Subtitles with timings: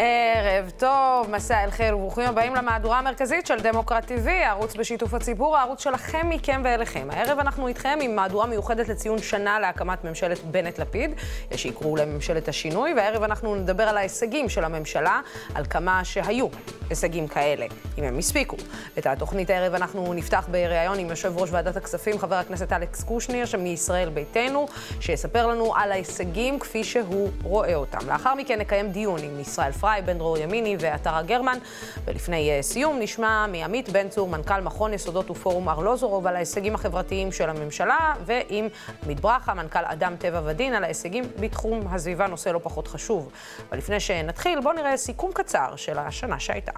[0.00, 5.14] É, ערב טוב, מסע אל חיל וברוכים הבאים למהדורה המרכזית של דמוקרט TV, הערוץ בשיתוף
[5.14, 7.08] הציבור, הערוץ שלכם, מכם ואליכם.
[7.10, 11.10] הערב אנחנו איתכם עם מהדורה מיוחדת לציון שנה להקמת ממשלת בנט-לפיד,
[11.50, 15.20] יש שיקראו להם ממשלת השינוי, והערב אנחנו נדבר על ההישגים של הממשלה,
[15.54, 16.46] על כמה שהיו
[16.90, 17.66] הישגים כאלה,
[17.98, 18.56] אם הם הספיקו.
[18.98, 23.46] את התוכנית הערב אנחנו נפתח בריאיון עם יושב ראש ועדת הכספים, חבר הכנסת אלכס קושניר,
[23.58, 24.68] מישראל ביתנו,
[25.00, 27.98] שיספר לנו על ההישגים כפי שהוא רואה אותם.
[28.08, 31.58] לאחר מכן נקיים דיון עם ישראל פריי, בן דרור ימיני ואתר הגרמן,
[32.04, 37.32] ולפני uh, סיום נשמע מעמית בן צור, מנכ"ל מכון יסודות ופורום ארלוזורוב, על ההישגים החברתיים
[37.32, 38.68] של הממשלה, ועם
[39.04, 43.30] עמית ברכה, מנכ"ל אדם טבע ודין, על ההישגים בתחום הסביבה, נושא לא פחות חשוב.
[43.70, 46.72] אבל לפני שנתחיל, בואו נראה סיכום קצר של השנה שהייתה.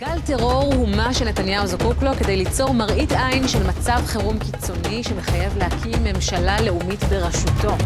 [0.00, 5.04] גל טרור הוא מה שנתניהו זקוק לו כדי ליצור מראית עין של מצב חירום קיצוני
[5.04, 7.76] שמחייב להקים ממשלה לאומית בראשותו.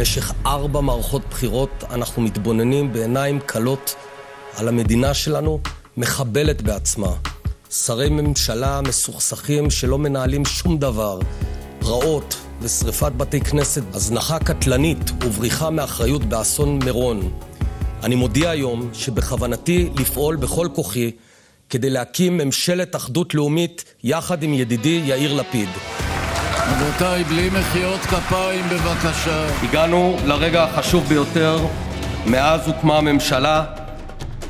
[0.00, 3.94] במשך ארבע מערכות בחירות אנחנו מתבוננים בעיניים כלות
[4.56, 5.60] על המדינה שלנו,
[5.96, 7.12] מחבלת בעצמה.
[7.70, 11.18] שרי ממשלה מסוכסכים שלא מנהלים שום דבר,
[11.78, 17.32] פרעות ושרפת בתי כנסת, הזנחה קטלנית ובריחה מאחריות באסון מירון.
[18.02, 21.10] אני מודיע היום שבכוונתי לפעול בכל כוחי
[21.70, 25.68] כדי להקים ממשלת אחדות לאומית יחד עם ידידי יאיר לפיד.
[29.62, 31.58] הגענו לרגע החשוב ביותר
[32.26, 33.64] מאז הוקמה הממשלה,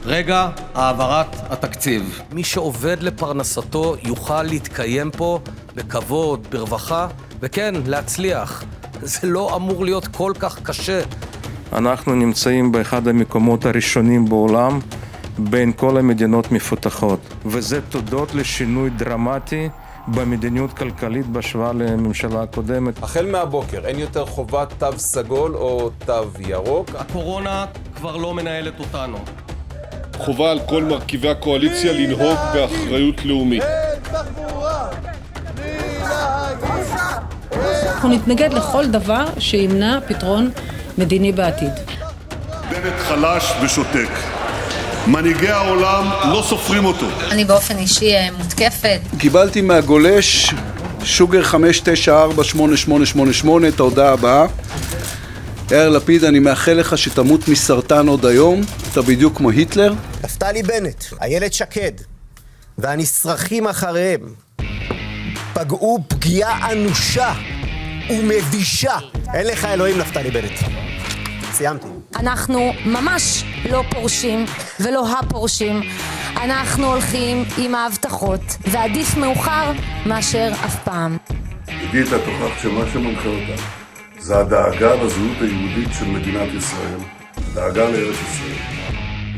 [0.05, 2.21] רגע העברת התקציב.
[2.33, 5.39] מי שעובד לפרנסתו יוכל להתקיים פה
[5.75, 7.07] בכבוד, ברווחה,
[7.41, 8.65] וכן, להצליח.
[9.03, 11.01] זה לא אמור להיות כל כך קשה.
[11.73, 14.79] אנחנו נמצאים באחד המקומות הראשונים בעולם
[15.39, 19.69] בין כל המדינות מפותחות, וזה תודות לשינוי דרמטי
[20.09, 23.03] במדיניות כלכלית בהשוואה לממשלה הקודמת.
[23.03, 26.91] החל מהבוקר אין יותר חובת תו סגול או תו ירוק.
[26.99, 29.19] הקורונה כבר לא מנהלת אותנו.
[30.17, 33.63] חובה על כל מרכיבי הקואליציה לנהוג באחריות לאומית.
[37.87, 40.51] אנחנו נתנגד לכל דבר שימנע פתרון
[40.99, 41.73] מדיני בעתיד.
[42.71, 44.30] בנט חלש ושותק.
[45.07, 47.07] מנהיגי העולם לא סופרים אותו.
[47.31, 49.01] אני באופן אישי אה, מותקפת.
[49.19, 50.55] קיבלתי מהגולש
[51.05, 51.49] שוגר 5948888
[53.69, 54.47] את ההודעה הבאה.
[55.71, 58.61] יאיר לפיד, אני מאחל לך שתמות מסרטן עוד היום,
[58.93, 59.95] אתה בדיוק כמו היטלר.
[60.25, 61.93] נפתלי בנט, איילת שקד
[62.79, 64.21] והנשרכים אחריהם
[65.55, 67.33] פגעו פגיעה אנושה
[68.11, 68.97] ומבישה.
[69.35, 70.59] אין לך אלוהים, נפתלי בנט.
[71.53, 72.00] סיימתי.
[72.17, 74.45] אנחנו ממש לא פורשים
[74.81, 75.81] ולא הפורשים.
[76.37, 79.73] אנחנו הולכים עם ההבטחות, ועדיף מאוחר
[80.07, 81.17] מאשר אף פעם.
[81.67, 83.63] עידית, את הוכחת שמה שמנחה אותה
[84.19, 86.99] זה הדאגה לזהות היהודית של מדינת ישראל,
[87.37, 88.81] הדאגה לארץ ישראל.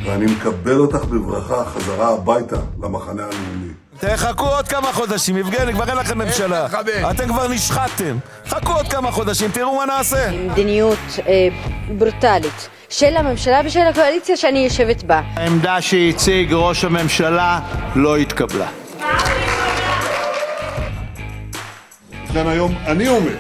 [0.05, 3.82] ואני מקבל אותך בברכה חזרה הביתה למחנה הלאומי.
[4.11, 6.67] תחכו עוד כמה חודשים, יבגני, כבר אין לכם ממשלה.
[7.11, 8.19] אתם כבר נשחטתם.
[8.49, 10.31] חכו עוד כמה חודשים, תראו מה נעשה.
[10.33, 11.49] מדיניות אה,
[11.99, 15.21] ברוטלית של הממשלה ושל הקואליציה שאני יושבת בה.
[15.35, 17.61] העמדה שהציג ראש הממשלה
[17.95, 18.67] לא התקבלה.
[22.31, 23.37] לכן היום אני אומר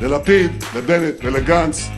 [0.00, 1.88] ללפיד, לבנט ולגנץ,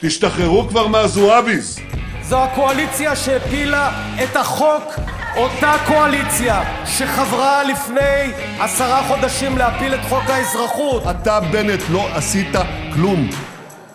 [0.00, 1.78] תשתחררו כבר מהזועביז.
[2.22, 3.90] זו הקואליציה שהפילה
[4.24, 4.94] את החוק,
[5.36, 11.02] אותה קואליציה שחברה לפני עשרה חודשים להפיל את חוק האזרחות.
[11.10, 12.56] אתה, בנט, לא עשית
[12.94, 13.30] כלום.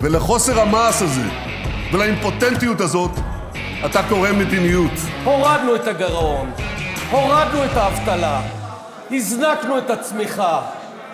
[0.01, 1.29] ולחוסר המעש הזה
[1.93, 3.11] ולאימפוטנטיות הזאת
[3.85, 4.91] אתה קורא מדיניות.
[5.23, 6.51] הורדנו את הגירעון,
[7.11, 8.41] הורדנו את האבטלה,
[9.11, 10.61] הזנקנו את הצמיחה,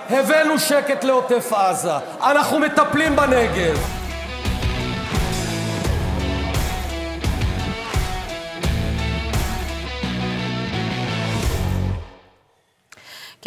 [0.09, 1.91] הבאנו שקט לעוטף עזה,
[2.23, 3.98] אנחנו מטפלים בנגב.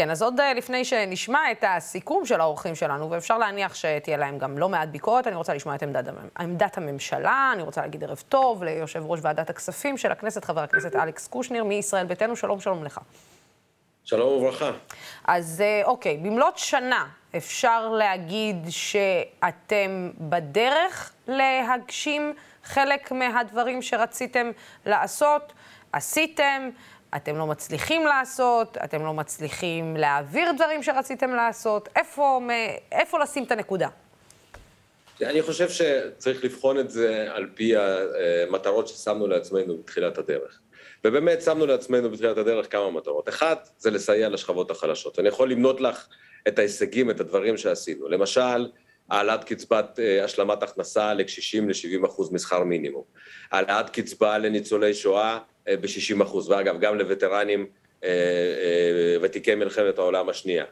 [0.03, 4.39] כן, אז עוד אה, לפני שנשמע את הסיכום של האורחים שלנו, ואפשר להניח שתהיה להם
[4.39, 6.05] גם לא מעט ביקורת, אני רוצה לשמוע את עמדת,
[6.39, 10.97] עמדת הממשלה, אני רוצה להגיד ערב טוב ליושב ראש ועדת הכספים של הכנסת, חבר הכנסת
[10.97, 13.01] אלכס קושניר מישראל ביתנו, שלום, שלום לך.
[14.05, 14.71] שלום וברכה.
[15.25, 17.07] אז אה, אוקיי, במלאת שנה
[17.37, 22.35] אפשר להגיד שאתם בדרך להגשים
[22.65, 24.51] חלק מהדברים שרציתם
[24.87, 25.53] לעשות,
[25.93, 26.71] עשיתם,
[27.17, 32.41] אתם לא מצליחים לעשות, אתם לא מצליחים להעביר דברים שרציתם לעשות, איפה,
[32.93, 33.89] איפה לשים את הנקודה?
[35.23, 40.61] אני חושב שצריך לבחון את זה על פי המטרות ששמנו לעצמנו בתחילת הדרך.
[41.05, 43.29] ובאמת שמנו לעצמנו בתחילת הדרך כמה מטרות.
[43.29, 45.19] אחת, זה לסייע לשכבות החלשות.
[45.19, 46.07] אני יכול למנות לך
[46.49, 48.09] את ההישגים, את הדברים שעשינו.
[48.09, 48.69] למשל,
[49.11, 53.05] העלאת קצבת אה, השלמת הכנסה לקשישים ל-70% משכר מינימום,
[53.51, 55.39] העלאת קצבה לניצולי שואה
[55.69, 57.67] אה, ב-60%, ואגב, גם לווטרנים
[58.05, 60.65] אה, ותיקי מלחמת העולם השנייה.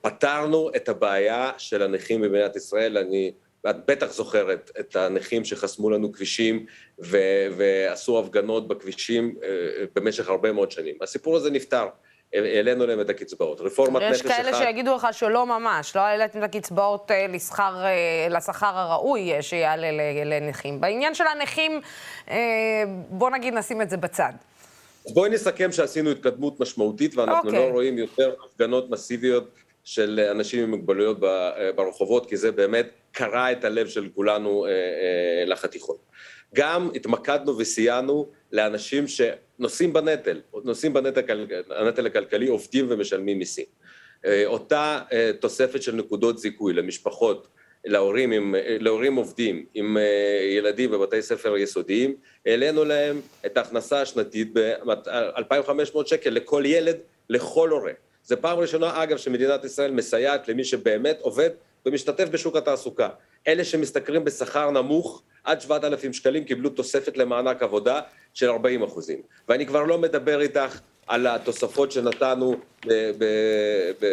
[0.00, 3.32] פתרנו את הבעיה של הנכים במדינת ישראל, אני,
[3.70, 6.66] את בטח זוכרת את הנכים שחסמו לנו כבישים
[7.04, 9.34] ו- ועשו הפגנות בכבישים
[9.94, 10.96] במשך הרבה מאוד שנים.
[11.00, 11.86] הסיפור הזה נפתר.
[12.34, 13.60] העלינו להם את הקצבאות.
[13.60, 14.30] רפורמת נפש אחת...
[14.30, 19.32] יש כאלה שיגידו לך שלא ממש, לא העליתם את הקצבאות אה, לשכר, אה, לשכר הראוי
[19.32, 19.88] אה, שיעלה
[20.24, 20.80] לנכים.
[20.80, 21.80] בעניין של הנכים,
[23.08, 24.32] בוא נגיד נשים את זה בצד.
[25.06, 27.52] אז בואי נסכם שעשינו התקדמות משמעותית, ואנחנו okay.
[27.52, 27.70] לא אוקיי.
[27.70, 29.48] רואים יותר הפגנות מסיביות
[29.84, 31.18] של אנשים עם מוגבלויות
[31.76, 34.66] ברחובות, כי זה באמת קרע את הלב של כולנו
[35.46, 35.98] לחתיכות.
[36.54, 43.64] גם התמקדנו וסייענו לאנשים שנושאים בנטל, נושאים בנטל הנטל הכלכלי, עובדים ומשלמים מיסים.
[44.26, 47.48] אה, אותה אה, תוספת של נקודות זיכוי למשפחות,
[47.84, 50.02] להורים, עם, להורים עובדים עם אה,
[50.56, 52.14] ילדים בבתי ספר יסודיים,
[52.46, 56.96] העלינו להם את ההכנסה השנתית ב-2,500 שקל לכל ילד,
[57.28, 57.92] לכל הורה.
[58.24, 61.50] זו פעם ראשונה, אגב, שמדינת ישראל מסייעת למי שבאמת עובד
[61.86, 63.08] ומשתתף בשוק התעסוקה.
[63.48, 68.00] אלה שמשתכרים בשכר נמוך, עד 7,000 שקלים קיבלו תוספת למענק עבודה
[68.34, 69.22] של 40 אחוזים.
[69.48, 72.56] ואני כבר לא מדבר איתך על התוספות שנתנו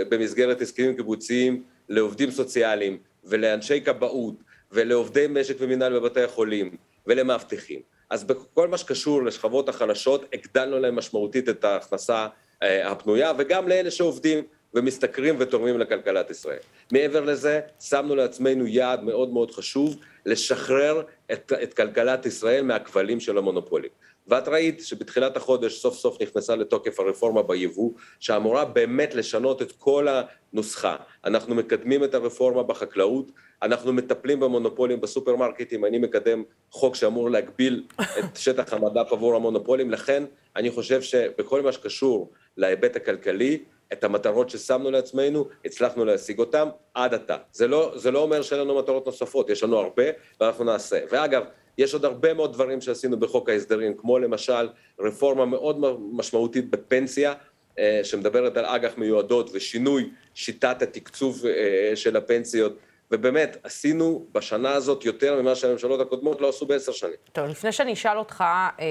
[0.10, 4.36] במסגרת הסכמים קיבוציים לעובדים סוציאליים ולאנשי כבאות
[4.71, 6.75] ולעובדי משק ומינהל בבתי החולים
[7.07, 7.80] ולמאבטחים.
[8.10, 12.27] אז בכל מה שקשור לשכבות החלשות, הגדלנו להם משמעותית את ההכנסה
[12.63, 14.44] אה, הפנויה, וגם לאלה שעובדים
[14.74, 16.60] ומשתכרים ותורמים לכלכלת ישראל.
[16.92, 19.95] מעבר לזה, שמנו לעצמנו יעד מאוד מאוד חשוב,
[20.25, 21.01] לשחרר
[21.31, 23.89] את, את כלכלת ישראל מהכבלים של המונופולים.
[24.30, 30.08] ואת ראית שבתחילת החודש סוף סוף נכנסה לתוקף הרפורמה ביבוא, שאמורה באמת לשנות את כל
[30.08, 30.96] הנוסחה.
[31.26, 33.31] אנחנו מקדמים את הרפורמה בחקלאות,
[33.62, 40.24] אנחנו מטפלים במונופולים בסופרמרקטים, אני מקדם חוק שאמור להגביל את שטח המדף עבור המונופולים, לכן
[40.56, 47.14] אני חושב שבכל מה שקשור להיבט הכלכלי, את המטרות ששמנו לעצמנו, הצלחנו להשיג אותן עד
[47.14, 47.38] עתה.
[47.52, 50.04] זה לא, זה לא אומר שאין לנו מטרות נוספות, יש לנו הרבה
[50.40, 51.00] ואנחנו נעשה.
[51.12, 51.44] ואגב,
[51.80, 55.78] יש עוד הרבה מאוד דברים שעשינו בחוק ההסדרים, כמו למשל רפורמה מאוד
[56.12, 57.34] משמעותית בפנסיה,
[57.80, 62.78] אה, שמדברת על אג"ח מיועדות ושינוי שיטת התקצוב אה, של הפנסיות.
[63.12, 67.16] ובאמת, עשינו בשנה הזאת יותר ממה שהממשלות הקודמות לא עשו בעשר שנים.
[67.34, 68.86] טוב, לפני שאני אשאל אותך אה,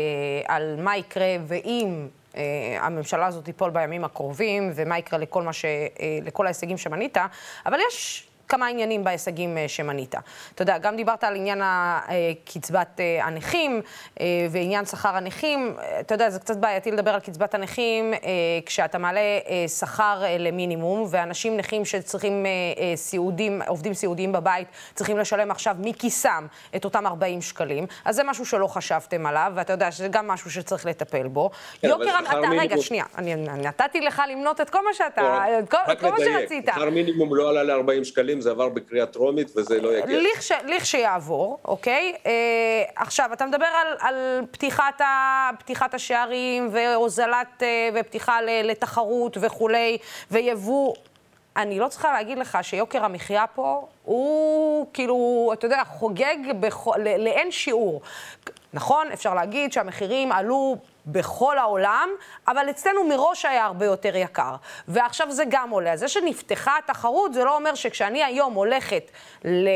[0.46, 2.42] על מה יקרה ואם אה,
[2.80, 5.64] הממשלה הזאת תיפול בימים הקרובים, ומה יקרה לכל, ש...
[5.64, 7.16] אה, לכל ההישגים שמנית,
[7.66, 10.14] אבל יש כמה עניינים בהישגים אה, שמנית.
[10.54, 11.62] אתה יודע, גם דיברת על עניין
[12.44, 13.82] קצבת אה, הנכים
[14.20, 15.76] אה, ועניין שכר הנכים.
[16.00, 18.14] אתה יודע, זה קצת בעייתי לדבר על קצבת הנכים
[18.66, 19.20] כשאתה מעלה
[19.78, 22.46] שכר למינימום, ואנשים נכים שצריכים
[22.94, 26.46] סיעודים, עובדים סיעודיים בבית, צריכים לשלם עכשיו מכיסם
[26.76, 27.86] את אותם 40 שקלים.
[28.04, 31.50] אז זה משהו שלא חשבתם עליו, ואתה יודע שזה גם משהו שצריך לטפל בו.
[31.80, 32.18] כן, יוקר...
[32.28, 32.60] אתה, מינימום...
[32.60, 36.68] רגע, שנייה, אני נתתי לך למנות את כל מה שאתה, כל, כל מה שרצית.
[36.74, 38.37] שכר מינימום לא עלה ל-40 שקלים.
[38.38, 40.20] שנים, זה עבר בקריאה טרומית וזה לא יגיע.
[40.20, 42.14] לכש, לכשיעבור, אוקיי?
[42.26, 42.32] אה,
[42.96, 49.98] עכשיו, אתה מדבר על, על פתיחת, ה, פתיחת השערים והוזלת, אה, ופתיחה לתחרות וכולי,
[50.30, 50.94] ויבוא.
[51.56, 56.86] אני לא צריכה להגיד לך שיוקר המחיה פה הוא כאילו, אתה יודע, חוגג בכ...
[56.96, 58.00] לאין שיעור.
[58.72, 60.76] נכון, אפשר להגיד שהמחירים עלו
[61.08, 62.08] בכל העולם,
[62.48, 64.54] אבל אצלנו מראש היה הרבה יותר יקר.
[64.88, 65.96] ועכשיו זה גם עולה.
[65.96, 69.10] זה שנפתחה התחרות, זה לא אומר שכשאני היום הולכת
[69.44, 69.68] ל-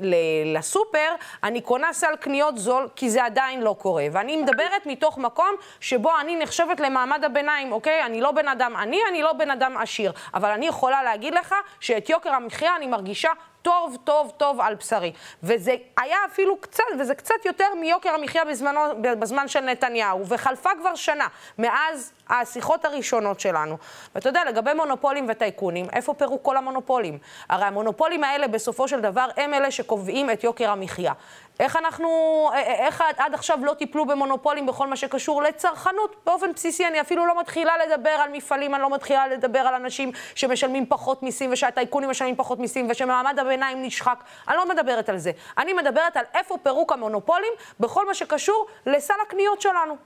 [0.00, 1.14] ל- לסופר,
[1.44, 4.06] אני קונה סל קניות זול, כי זה עדיין לא קורה.
[4.12, 5.50] ואני מדברת מתוך מקום
[5.80, 8.02] שבו אני נחשבת למעמד הביניים, אוקיי?
[8.02, 10.12] אני לא בן אדם עני, אני לא בן אדם עשיר.
[10.34, 13.30] אבל אני יכולה להגיד לך שאת יוקר המחיה אני מרגישה
[13.64, 15.12] טוב, טוב, טוב על בשרי.
[15.42, 20.94] וזה היה אפילו קצת, וזה קצת יותר מיוקר המחיה בזמנו, בזמן של נתניהו, וחלפה כבר
[20.94, 21.26] שנה
[21.58, 23.76] מאז השיחות הראשונות שלנו.
[24.14, 27.18] ואתה יודע, לגבי מונופולים וטייקונים, איפה פירוק כל המונופולים?
[27.48, 31.12] הרי המונופולים האלה בסופו של דבר הם אלה שקובעים את יוקר המחיה.
[31.60, 32.08] איך אנחנו,
[32.54, 36.16] איך עד עכשיו לא טיפלו במונופולים בכל מה שקשור לצרכנות?
[36.26, 40.12] באופן בסיסי אני אפילו לא מתחילה לדבר על מפעלים, אני לא מתחילה לדבר על אנשים
[40.34, 44.24] שמשלמים פחות מיסים ושהטייקונים משלמים פחות מיסים ושמעמד הביניים נשחק.
[44.48, 45.30] אני לא מדברת על זה.
[45.58, 49.96] אני מדברת על איפה פירוק המונופולים בכל מה שקשור לסל הקניות שלנו.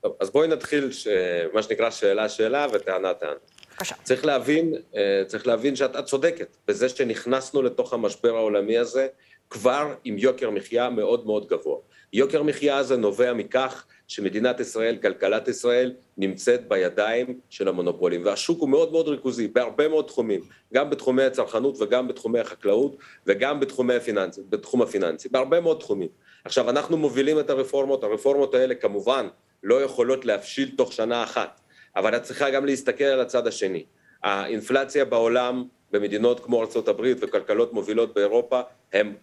[0.00, 1.08] טוב, אז בואי נתחיל, ש...
[1.52, 3.32] מה שנקרא שאלה-שאלה וטענה-טענה.
[3.74, 3.94] בבקשה.
[4.02, 9.08] צריך להבין, אה, צריך להבין שאת צודקת בזה שנכנסנו לתוך המשבר העולמי הזה
[9.50, 11.76] כבר עם יוקר מחיה מאוד מאוד גבוה.
[12.12, 18.24] יוקר מחיה הזה נובע מכך שמדינת ישראל, כלכלת ישראל, נמצאת בידיים של המונופולים.
[18.24, 20.40] והשוק הוא מאוד מאוד ריכוזי, בהרבה מאוד תחומים,
[20.74, 22.96] גם בתחומי הצרכנות וגם בתחומי החקלאות
[23.26, 26.08] וגם בתחומי הפיננסי, בתחום הפיננסי, בהרבה מאוד תחומים.
[26.44, 29.26] עכשיו, אנחנו מובילים את הרפורמות, הרפורמות האלה כמובן
[29.62, 31.60] לא יכולות להבשיל תוך שנה אחת,
[31.96, 33.84] אבל את צריכה גם להסתכל על הצד השני.
[34.22, 38.60] האינפלציה בעולם במדינות כמו ארה"ב וכלכלות מובילות באירופה,
[38.92, 39.14] הם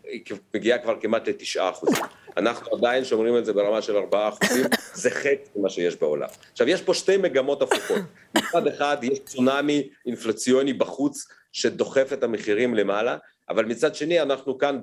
[0.53, 2.03] מגיעה כבר כמעט לתשעה אחוזים.
[2.37, 6.27] אנחנו עדיין שומרים את זה ברמה של ארבעה אחוזים, זה חטא ממה שיש בעולם.
[6.51, 8.01] עכשיו, יש פה שתי מגמות הפוכות.
[8.37, 13.17] מצד אחד, יש צונאמי אינפלציוני בחוץ שדוחף את המחירים למעלה,
[13.49, 14.79] אבל מצד שני אנחנו כאן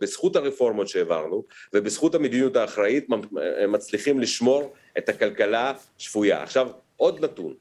[0.00, 1.44] בזכות הרפורמות שהעברנו
[1.74, 3.06] ובזכות המדיניות האחראית
[3.68, 6.42] מצליחים לשמור את הכלכלה שפויה.
[6.42, 7.54] עכשיו עוד נתון,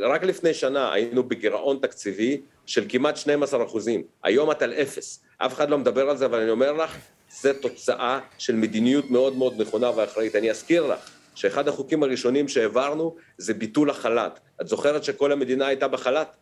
[0.00, 5.54] רק לפני שנה היינו בגירעון תקציבי של כמעט 12 אחוזים, היום את על אפס, אף
[5.54, 6.96] אחד לא מדבר על זה אבל אני אומר לך
[7.30, 10.36] זה תוצאה של מדיניות מאוד מאוד נכונה ואחראית.
[10.36, 14.40] אני אזכיר לך שאחד החוקים הראשונים שהעברנו זה ביטול החל"ת.
[14.60, 16.36] את זוכרת שכל המדינה הייתה בחל"ת?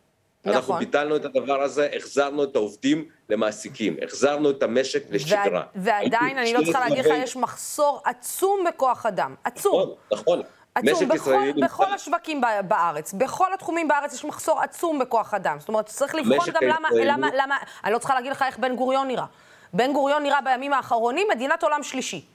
[0.45, 0.57] נכון.
[0.57, 5.63] אנחנו ביטלנו את הדבר הזה, החזרנו את העובדים למעסיקים, החזרנו את המשק לשגרה.
[5.75, 9.95] ועדיין, אני לא צריכה להגיד לך, יש מחסור עצום בכוח אדם, עצום.
[10.11, 10.41] נכון, נכון.
[10.75, 15.57] עצום, בכל, בכל השווקים בארץ, בכל התחומים בארץ יש מחסור עצום בכוח אדם.
[15.59, 18.75] זאת אומרת, צריך לבחון גם למה, למה, למה, אני לא צריכה להגיד לך איך בן
[18.75, 19.25] גוריון נראה.
[19.73, 22.25] בן גוריון נראה בימים האחרונים מדינת עולם שלישי.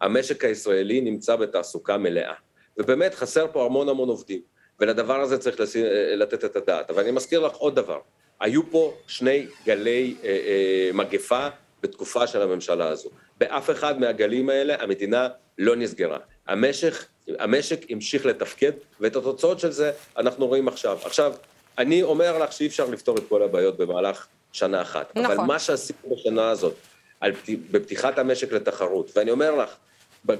[0.00, 2.34] המשק הישראלי נמצא בתעסוקה מלאה,
[2.78, 4.40] ובאמת חסר פה המון המון עובדים,
[4.80, 6.90] ולדבר הזה צריך לשים, אה, לתת את הדעת.
[6.90, 7.98] אבל אני מזכיר לך עוד דבר,
[8.40, 11.48] היו פה שני גלי אה, אה, מגפה
[11.82, 13.08] בתקופה של הממשלה הזו.
[13.38, 16.18] באף אחד מהגלים האלה המדינה לא נסגרה.
[16.46, 16.92] המשק,
[17.28, 20.98] המשק המשיך לתפקד, ואת התוצאות של זה אנחנו רואים עכשיו.
[21.04, 21.32] עכשיו,
[21.78, 25.16] אני אומר לך שאי אפשר לפתור את כל הבעיות במהלך שנה אחת.
[25.16, 25.30] נכון.
[25.30, 26.74] אבל מה שעשינו בשנה הזאת,
[27.20, 27.32] על,
[27.70, 29.70] בפתיחת המשק לתחרות, ואני אומר לך,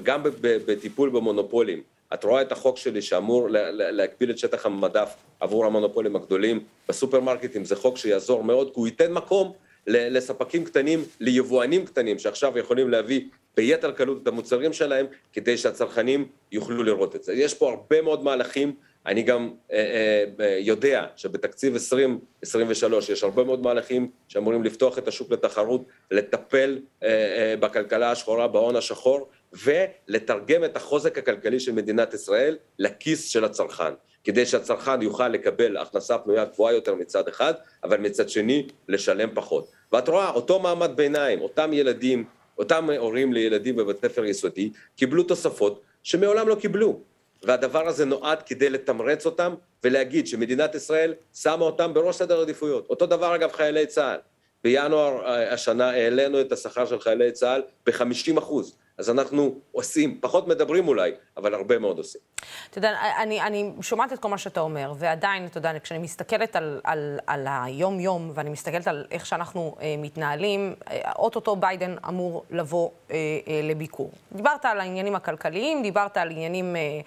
[0.03, 1.81] גם בטיפול במונופולים,
[2.13, 7.75] את רואה את החוק שלי שאמור להגביל את שטח המדף עבור המונופולים הגדולים בסופרמרקטים, זה
[7.75, 9.53] חוק שיעזור מאוד, כי הוא ייתן מקום
[9.87, 13.21] לספקים קטנים, ליבואנים קטנים, שעכשיו יכולים להביא
[13.57, 17.33] ביתר קלות את המוצרים שלהם, כדי שהצרכנים יוכלו לראות את זה.
[17.33, 18.75] יש פה הרבה מאוד מהלכים
[19.05, 25.07] אני גם אה, אה, אה, יודע שבתקציב 2023 יש הרבה מאוד מהלכים שאמורים לפתוח את
[25.07, 32.13] השוק לתחרות, לטפל אה, אה, בכלכלה השחורה, בהון השחור, ולתרגם את החוזק הכלכלי של מדינת
[32.13, 33.93] ישראל לכיס של הצרכן,
[34.23, 37.53] כדי שהצרכן יוכל לקבל הכנסה פנויה גבוהה יותר מצד אחד,
[37.83, 39.71] אבל מצד שני לשלם פחות.
[39.91, 42.25] ואת רואה, אותו מעמד ביניים, אותם ילדים,
[42.57, 46.99] אותם הורים לילדים בבית ספר יסודי, קיבלו תוספות שמעולם לא קיבלו.
[47.43, 49.53] והדבר הזה נועד כדי לתמרץ אותם
[49.83, 52.87] ולהגיד שמדינת ישראל שמה אותם בראש סדר עדיפויות.
[52.89, 54.19] אותו דבר אגב חיילי צה"ל.
[54.63, 58.75] בינואר אה, השנה העלינו את השכר של חיילי צה"ל ב-50 אחוז.
[58.97, 62.21] אז אנחנו עושים, פחות מדברים אולי, אבל הרבה מאוד עושים.
[62.69, 66.55] אתה יודע, אני, אני שומעת את כל מה שאתה אומר, ועדיין, אתה יודע, כשאני מסתכלת
[66.55, 72.45] על, על, על היום-יום, ואני מסתכלת על איך שאנחנו אה, מתנהלים, אה, אוטוטו ביידן אמור
[72.49, 73.15] לבוא אה,
[73.47, 74.11] אה, לביקור.
[74.31, 76.99] דיברת על העניינים הכלכליים, דיברת על עניינים, אה, אה,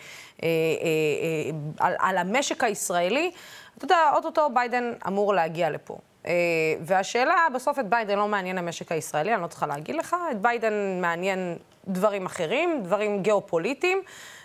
[0.42, 3.30] אה, אה, על, על המשק הישראלי.
[3.76, 5.98] אתה יודע, אוטוטו ביידן אמור להגיע לפה.
[6.26, 6.32] אה,
[6.80, 10.98] והשאלה, בסוף את ביידן לא מעניין המשק הישראלי, אני לא צריכה להגיד לך, את ביידן
[11.00, 11.56] מעניין
[11.88, 14.02] דברים אחרים, דברים גיאופוליטיים,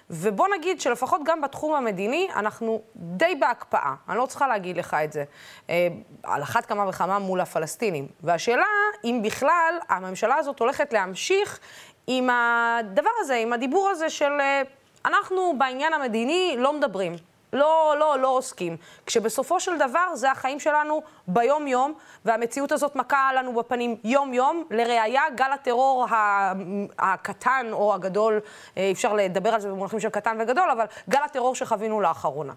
[0.10, 3.94] ובוא נגיד שלפחות גם בתחום המדיני, אנחנו די בהקפאה.
[4.10, 5.24] אני לא צריכה להגיד לך את זה.
[5.70, 5.88] אה,
[6.24, 8.08] על אחת כמה וכמה מול הפלסטינים.
[8.24, 8.66] והשאלה,
[9.04, 11.60] אם בכלל הממשלה הזאת הולכת להמשיך
[12.08, 14.62] עם הדבר הזה, עם הדיבור הזה של אה,
[15.06, 17.16] אנחנו בעניין המדיני לא מדברים.
[17.54, 18.78] לא, לא, לא עוסקים.
[19.06, 21.94] כשבסופו של דבר זה החיים שלנו ביום-יום,
[22.26, 24.64] והמציאות הזאת מכה לנו בפנים יום-יום.
[24.72, 26.06] לראיה, גל הטרור
[27.00, 28.40] הקטן או הגדול,
[28.78, 32.54] אי אה, אפשר לדבר על זה במונחים של קטן וגדול, אבל גל הטרור שחווינו לאחרונה.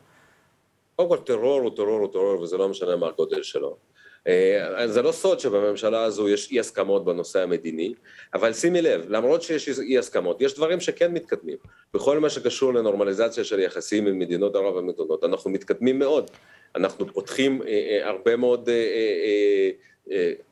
[0.96, 3.76] קודם כל, טרור הוא טרור הוא טרור, וזה לא משנה מה הגודל שלו.
[4.26, 7.94] אה, זה לא סוד שבממשלה הזו יש אי הסכמות בנושא המדיני,
[8.34, 11.56] אבל שימי לב, למרות שיש אי הסכמות, יש דברים שכן מתקדמים.
[11.94, 16.30] בכל מה שקשור לנורמליזציה של יחסים עם מדינות ערב המתונות, אנחנו מתקדמים מאוד.
[16.74, 18.68] אנחנו פותחים אה, אה, הרבה מאוד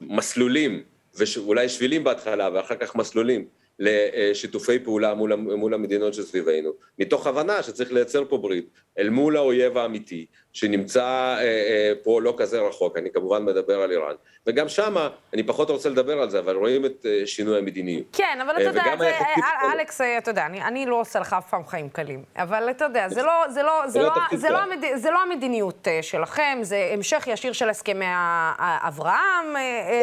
[0.01, 0.83] מסלולים,
[1.15, 3.47] ואולי שבילים בהתחלה ואחר כך מסלולים.
[3.79, 8.69] לשיתופי פעולה מול, מול המדינות שסביבנו, מתוך הבנה שצריך לייצר פה ברית
[8.99, 13.91] אל מול האויב האמיתי, שנמצא אה, אה, פה לא כזה רחוק, אני כמובן מדבר על
[13.91, 14.15] איראן.
[14.47, 18.07] וגם שמה, אני פחות רוצה לדבר על זה, אבל רואים את אה, שינוי המדיניות.
[18.13, 21.33] כן, אבל אתה יודע, זה, אה, אלכס, אה, אתה יודע, אני, אני לא עושה לך
[21.33, 24.59] אף פעם חיים קלים, אבל אתה יודע, זה לא, זה לא, זה לא, זה לא,
[24.59, 24.85] המד...
[24.95, 28.05] זה לא המדיניות שלכם, זה המשך ישיר של הסכמי
[28.59, 29.57] אברהם,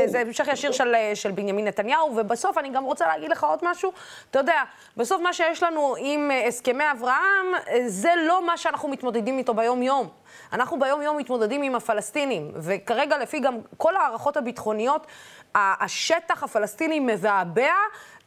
[0.05, 3.91] זה המשך ישיר של, של בנימין נתניהו, ובסוף אני גם רוצה להגיד לך עוד משהו,
[4.31, 4.63] אתה יודע,
[4.97, 7.45] בסוף מה שיש לנו עם הסכמי אברהם,
[7.87, 10.09] זה לא מה שאנחנו מתמודדים איתו ביום-יום.
[10.53, 15.07] אנחנו ביום-יום מתמודדים עם הפלסטינים, וכרגע לפי גם כל ההערכות הביטחוניות,
[15.55, 17.73] השטח הפלסטיני מבעבע,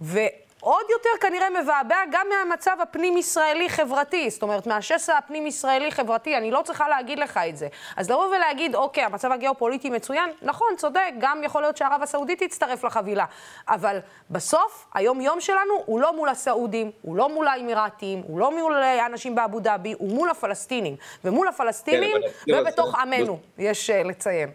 [0.00, 0.18] ו...
[0.64, 7.18] עוד יותר כנראה מבעבע גם מהמצב הפנים-ישראלי-חברתי, זאת אומרת, מהשסע הפנים-ישראלי-חברתי, אני לא צריכה להגיד
[7.18, 7.68] לך את זה.
[7.96, 12.84] אז לבוא ולהגיד, אוקיי, המצב הגיאופוליטי מצוין, נכון, צודק, גם יכול להיות שערב הסעודית תצטרף
[12.84, 13.24] לחבילה,
[13.68, 13.98] אבל
[14.30, 19.34] בסוף, היום-יום שלנו הוא לא מול הסעודים, הוא לא מול האמירתים, הוא לא מול האנשים
[19.34, 20.96] באבו דאבי, הוא מול הפלסטינים.
[21.24, 22.16] ומול הפלסטינים,
[22.46, 22.94] כן, ובתוך.
[22.94, 24.50] עמנו, יש uh, לציין.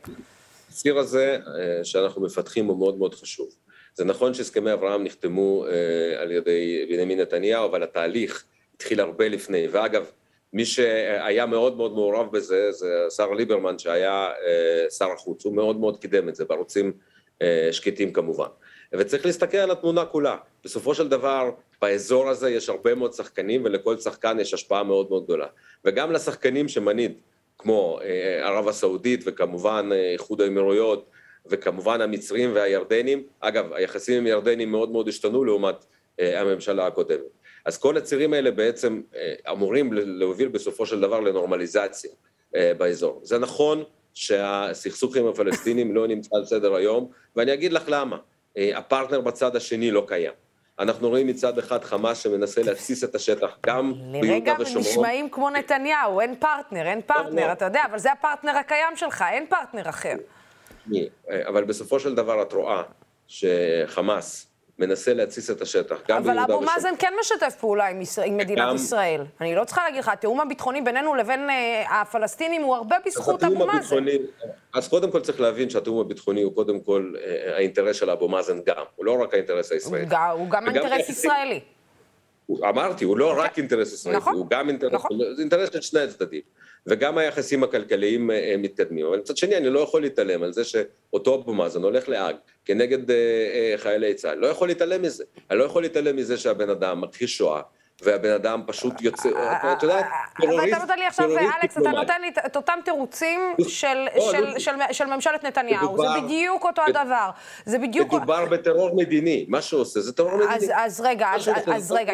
[0.69, 1.49] הציר הזה uh,
[1.83, 3.47] שאנחנו מפתחים הוא מאוד מאוד חשוב.
[3.97, 9.67] זה נכון שהסכמי אברהם נחתמו אה, על ידי בנימין נתניהו, אבל התהליך התחיל הרבה לפני.
[9.71, 10.11] ואגב,
[10.53, 15.79] מי שהיה מאוד מאוד מעורב בזה זה השר ליברמן שהיה אה, שר החוץ, הוא מאוד
[15.79, 16.93] מאוד קידם את זה בערוצים
[17.41, 18.47] אה, שקטים כמובן.
[18.93, 20.37] וצריך להסתכל על התמונה כולה.
[20.63, 21.51] בסופו של דבר,
[21.81, 25.47] באזור הזה יש הרבה מאוד שחקנים ולכל שחקן יש השפעה מאוד מאוד גדולה.
[25.85, 27.17] וגם לשחקנים שמנית,
[27.57, 27.99] כמו
[28.41, 31.09] ערב הסעודית וכמובן איחוד האמירויות,
[31.49, 35.85] וכמובן המצרים והירדנים, אגב היחסים עם ירדנים מאוד מאוד השתנו לעומת
[36.19, 37.21] אה, הממשלה הקודמת.
[37.65, 42.11] אז כל הצירים האלה בעצם אה, אמורים להוביל בסופו של דבר לנורמליזציה
[42.55, 43.19] אה, באזור.
[43.23, 48.17] זה נכון שהסכסוך עם הפלסטינים לא נמצא על סדר היום, ואני אגיד לך למה.
[48.75, 50.31] הפרטנר בצד השני לא קיים.
[50.79, 54.83] אנחנו רואים מצד אחד חמאס שמנסה להתסיס את השטח, גם ביהודה ושומרון.
[54.83, 57.51] לרגע נשמעים כמו נתניהו, אין פרטנר, אין פרטנר, לא, לא.
[57.51, 60.15] אתה יודע, אבל זה הפרטנר הקיים שלך, אין פרטנר אחר.
[61.47, 62.83] אבל בסופו של דבר את רואה
[63.27, 64.47] שחמאס
[64.79, 66.43] מנסה להתסיס את השטח, גם ביהודה ושומרון.
[66.43, 68.75] אבל אבו מאזן כן משתף פעולה עם, עם מדינת גם...
[68.75, 69.21] ישראל.
[69.41, 73.67] אני לא צריכה להגיד לך, התיאום הביטחוני בינינו לבין אה, הפלסטינים הוא הרבה בזכות אבו
[73.67, 74.05] מאזן.
[74.73, 78.59] אז קודם כל צריך להבין שהתיאום הביטחוני הוא קודם כל אה, האינטרס של אבו מאזן
[78.65, 80.05] גם, הוא לא רק האינטרס הישראלי.
[80.05, 81.59] הוא, הוא גם האינטרס ישראלי.
[82.69, 85.19] אמרתי, הוא לא רק אינטרס ישראלי, נכון, הוא גם אינטרס, נכון.
[85.39, 86.41] אינטרס של שני הצדדים.
[86.87, 89.05] וגם היחסים הכלכליים אה, מתקדמים.
[89.05, 93.11] אבל מצד שני, אני לא יכול להתעלם על זה שאותו אבו מאזן הולך להאג כנגד
[93.11, 94.37] אה, אה, חיילי צה"ל.
[94.37, 95.23] לא יכול להתעלם מזה.
[95.51, 97.61] אני לא יכול להתעלם מזה שהבן אדם מכחיש שואה.
[98.01, 100.01] והבן אדם פשוט יוצא, אתה יודע,
[100.41, 103.65] טרוריסט, אבל אתה נותן לי עכשיו, אלכס, אתה נותן לי את אותם תירוצים לא,
[104.91, 107.29] של ממשלת נתניהו, זה בדיוק אותו הדבר,
[107.65, 108.13] זה בדיוק...
[108.13, 110.73] מדובר בטרור מדיני, מה שעושה זה טרור מדיני.
[110.75, 111.29] אז רגע,
[111.75, 112.11] אז רגע,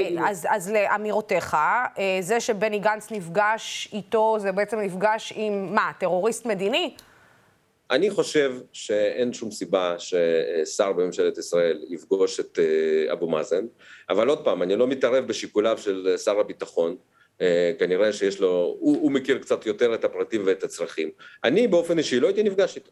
[0.49, 6.93] אז לאמירותיך, אה, זה שבני גנץ נפגש איתו, זה בעצם נפגש עם מה, טרוריסט מדיני?
[7.91, 13.65] אני חושב שאין שום סיבה ששר בממשלת ישראל יפגוש את אה, אבו מאזן,
[14.13, 16.95] אבל עוד פעם, אני לא מתערב בשיקוליו של שר הביטחון,
[17.41, 21.09] אה, כנראה שיש לו, הוא, הוא מכיר קצת יותר את הפרטים ואת הצרכים.
[21.43, 22.91] אני באופן אישי לא הייתי נפגש איתו.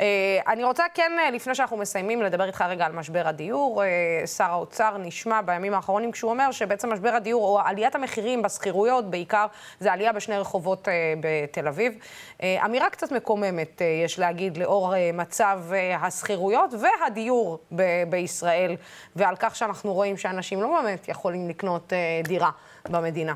[0.00, 3.84] אה, אני רוצה כן, אה, לפני שאנחנו מסיימים, לדבר איתך רגע על משבר הדיור.
[3.84, 9.10] אה, שר האוצר נשמע בימים האחרונים כשהוא אומר שבעצם משבר הדיור, או עליית המחירים בשכירויות
[9.10, 9.46] בעיקר,
[9.80, 10.88] זה עלייה בשני רחובות
[11.20, 11.94] בתל אביב.
[12.42, 15.60] אמירה קצת מקוממת, יש להגיד, לאור מצב
[15.98, 18.76] השכירויות והדיור ב- בישראל,
[19.16, 21.92] ועל כך שאנחנו רואים שאנשים לא באמת יכולים לקנות
[22.24, 22.50] דירה
[22.90, 23.34] במדינה.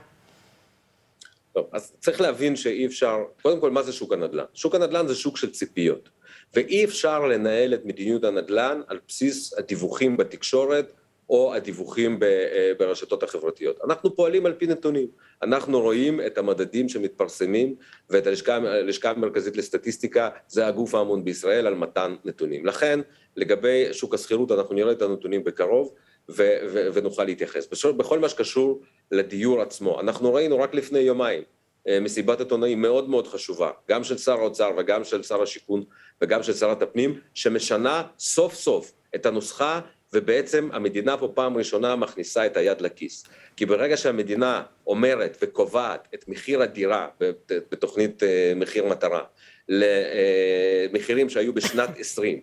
[1.53, 4.45] טוב, אז צריך להבין שאי אפשר, קודם כל, מה זה שוק הנדל"ן?
[4.55, 6.09] שוק הנדל"ן זה שוק של ציפיות.
[6.55, 10.93] ואי אפשר לנהל את מדיניות הנדל"ן על בסיס הדיווחים בתקשורת
[11.31, 13.81] או הדיווחים אה, ברשתות החברתיות.
[13.85, 15.09] אנחנו פועלים על פי נתונים,
[15.43, 17.75] אנחנו רואים את המדדים שמתפרסמים
[18.11, 22.67] ואת הלשכה, המרכזית לסטטיסטיקה, זה הגוף האמון בישראל על מתן נתונים.
[22.67, 23.01] לכן
[23.37, 25.95] לגבי שוק השכירות אנחנו נראה את הנתונים בקרוב
[26.29, 27.85] ו- ו- ונוכל להתייחס.
[27.97, 31.43] בכל מה שקשור לדיור עצמו, אנחנו ראינו רק לפני יומיים
[32.01, 35.85] מסיבת עיתונאים מאוד מאוד חשובה, גם של שר האוצר וגם של שר השיכון
[36.23, 39.81] וגם של שרת הפנים, שמשנה סוף סוף את הנוסחה
[40.13, 43.25] ובעצם המדינה פה פעם ראשונה מכניסה את היד לכיס.
[43.57, 47.09] כי ברגע שהמדינה אומרת וקובעת את מחיר הדירה
[47.51, 49.23] בתוכנית אה, מחיר מטרה
[49.69, 52.41] למחירים שהיו בשנת 20,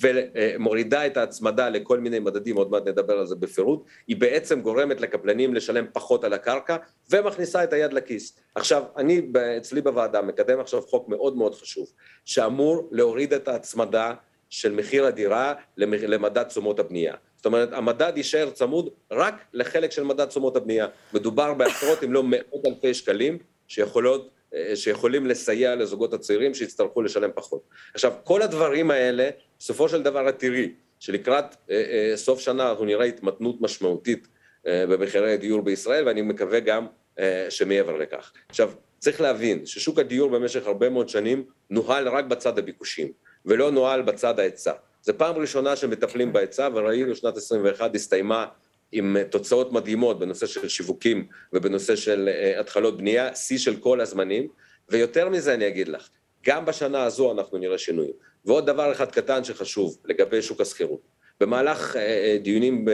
[0.00, 5.00] ומורידה את ההצמדה לכל מיני מדדים, עוד מעט נדבר על זה בפירוט, היא בעצם גורמת
[5.00, 6.76] לקבלנים לשלם פחות על הקרקע
[7.10, 8.38] ומכניסה את היד לכיס.
[8.54, 9.22] עכשיו, אני
[9.56, 11.92] אצלי בוועדה מקדם עכשיו חוק מאוד מאוד חשוב,
[12.24, 14.14] שאמור להוריד את ההצמדה
[14.50, 17.14] של מחיר הדירה למדד תשומות הבנייה.
[17.36, 20.86] זאת אומרת, המדד יישאר צמוד רק לחלק של מדד תשומות הבנייה.
[21.12, 24.30] מדובר בעשרות אם לא מאות אלפי שקלים שיכולות,
[24.74, 27.62] שיכולים לסייע לזוגות הצעירים שיצטרכו לשלם פחות.
[27.94, 31.76] עכשיו, כל הדברים האלה, בסופו של דבר את תראי, שלקראת אה,
[32.10, 34.28] אה, סוף שנה אנחנו נראה התמתנות משמעותית
[34.66, 36.86] אה, במחירי הדיור בישראל, ואני מקווה גם
[37.18, 38.32] אה, שמעבר לכך.
[38.48, 43.12] עכשיו, צריך להבין ששוק הדיור במשך הרבה מאוד שנים נוהל רק בצד הביקושים,
[43.46, 44.72] ולא נוהל בצד ההיצע.
[45.02, 48.46] זו פעם ראשונה שמטפלים בהיצע, וראינו שנת 21 הסתיימה
[48.92, 54.48] עם תוצאות מדהימות בנושא של שיווקים ובנושא של אה, התחלות בנייה, שיא של כל הזמנים,
[54.88, 56.08] ויותר מזה אני אגיד לך,
[56.46, 58.12] גם בשנה הזו אנחנו נראה שינויים.
[58.44, 61.00] ועוד דבר אחד קטן שחשוב לגבי שוק השכירות.
[61.40, 61.96] במהלך
[62.42, 62.84] דיונים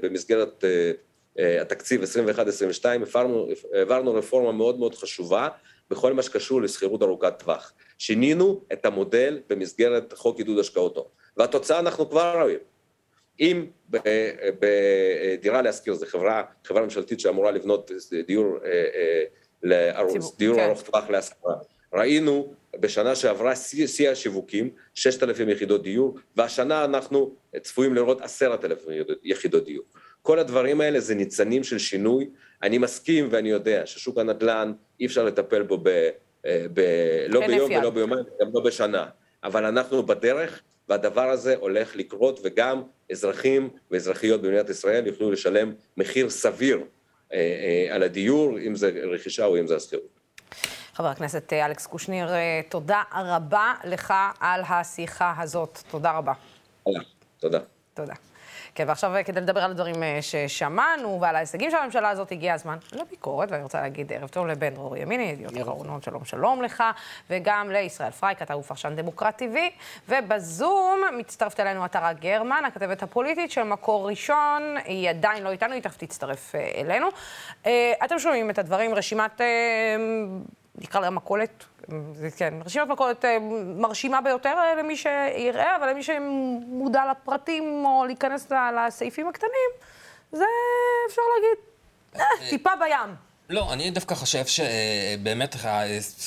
[0.00, 0.64] במסגרת
[1.60, 2.06] התקציב 21-22
[2.88, 5.48] העברנו, העברנו רפורמה מאוד מאוד חשובה
[5.90, 7.72] בכל מה שקשור לשכירות ארוכת טווח.
[7.98, 12.58] שינינו את המודל במסגרת חוק עידוד השקעות הון, והתוצאה אנחנו כבר רואים.
[13.40, 13.66] אם
[14.60, 17.90] בדירה להשכיר, זו חברה, חברה ממשלתית שאמורה לבנות
[18.26, 18.58] דיור
[19.62, 20.64] לערוץ, דיור כן.
[20.64, 21.54] ארוך טווח להשכרה,
[21.92, 28.78] ראינו בשנה שעברה שיא השיווקים, 6,000 יחידות דיור, והשנה אנחנו צפויים לראות 10,000
[29.24, 29.84] יחידות דיור.
[30.22, 32.28] כל הדברים האלה זה ניצנים של שינוי.
[32.62, 35.88] אני מסכים ואני יודע ששוק הנדל"ן, אי אפשר לטפל בו ב,
[36.46, 36.80] אה, ב,
[37.28, 39.06] לא ביום ולא ביומיים, גם לא בשנה,
[39.44, 46.30] אבל אנחנו בדרך, והדבר הזה הולך לקרות, וגם אזרחים ואזרחיות במדינת ישראל יוכלו לשלם מחיר
[46.30, 46.80] סביר
[47.32, 50.20] אה, אה, על הדיור, אם זה רכישה או אם זה השכירות.
[50.94, 52.28] חבר הכנסת אלכס קושניר,
[52.68, 55.78] תודה רבה לך על השיחה הזאת.
[55.90, 56.32] תודה רבה.
[57.38, 57.58] תודה.
[57.94, 58.14] תודה.
[58.74, 62.78] כן, ועכשיו כדי לדבר על הדברים אה, ששמענו ועל ההישגים של הממשלה הזאת, הגיע הזמן
[62.92, 66.84] לביקורת, ואני רוצה להגיד ערב טוב לבן דרור ימיני, ידיעות אחרונות, שלום שלום לך,
[67.30, 69.56] וגם לישראל פרייק, אתה הוא פרשן DemocraTV,
[70.08, 75.82] ובזום מצטרפת אלינו עטרה גרמן, הכתבת הפוליטית של מקור ראשון, היא עדיין לא איתנו, היא
[75.82, 77.06] תכף תצטרף אה, אלינו.
[77.66, 79.40] אה, אתם שומעים את הדברים, רשימת,
[80.78, 81.64] נקרא לה מכולת,
[82.36, 83.38] כן, רשימת מכולת אה,
[83.76, 89.70] מרשימה ביותר אה, למי שיראה, אבל למי שמודע לפרטים או להיכנס לסעיפים הקטנים,
[90.32, 90.44] זה
[91.10, 91.64] אפשר להגיד,
[92.16, 93.14] אה, טיפה בים.
[93.50, 95.56] לא, אני דווקא חושב שבאמת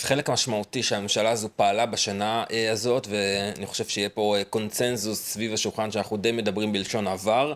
[0.02, 6.18] חלק משמעותי שהממשלה הזו פעלה בשנה הזאת, ואני חושב שיהיה פה קונצנזוס סביב השולחן שאנחנו
[6.18, 7.54] די מדברים בלשון עבר,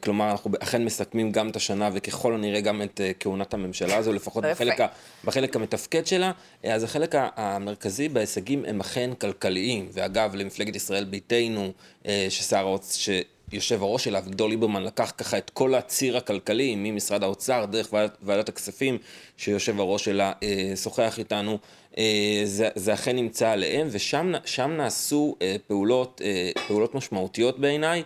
[0.00, 4.12] כלומר, אנחנו אכן מסכמים גם את השנה וככל הנראה גם את אה, כהונת הממשלה הזו,
[4.12, 4.86] לפחות בחלק, ה,
[5.24, 6.32] בחלק המתפקד שלה.
[6.64, 9.88] אה, אז החלק המרכזי בהישגים הם אכן כלכליים.
[9.92, 11.72] ואגב, למפלגת ישראל ביתנו,
[12.28, 13.12] ששר האוצר...
[13.52, 18.16] יושב הראש שלה, אביגדור ליברמן, לקח ככה את כל הציר הכלכלי ממשרד האוצר, דרך ועדת,
[18.22, 18.98] ועדת הכספים,
[19.36, 21.56] שיושב הראש שלה אה, שוחח איתנו אה,
[22.44, 28.02] זה, זה אכן נמצא עליהם, ושם נעשו אה, פעולות, אה, פעולות משמעותיות בעיניי,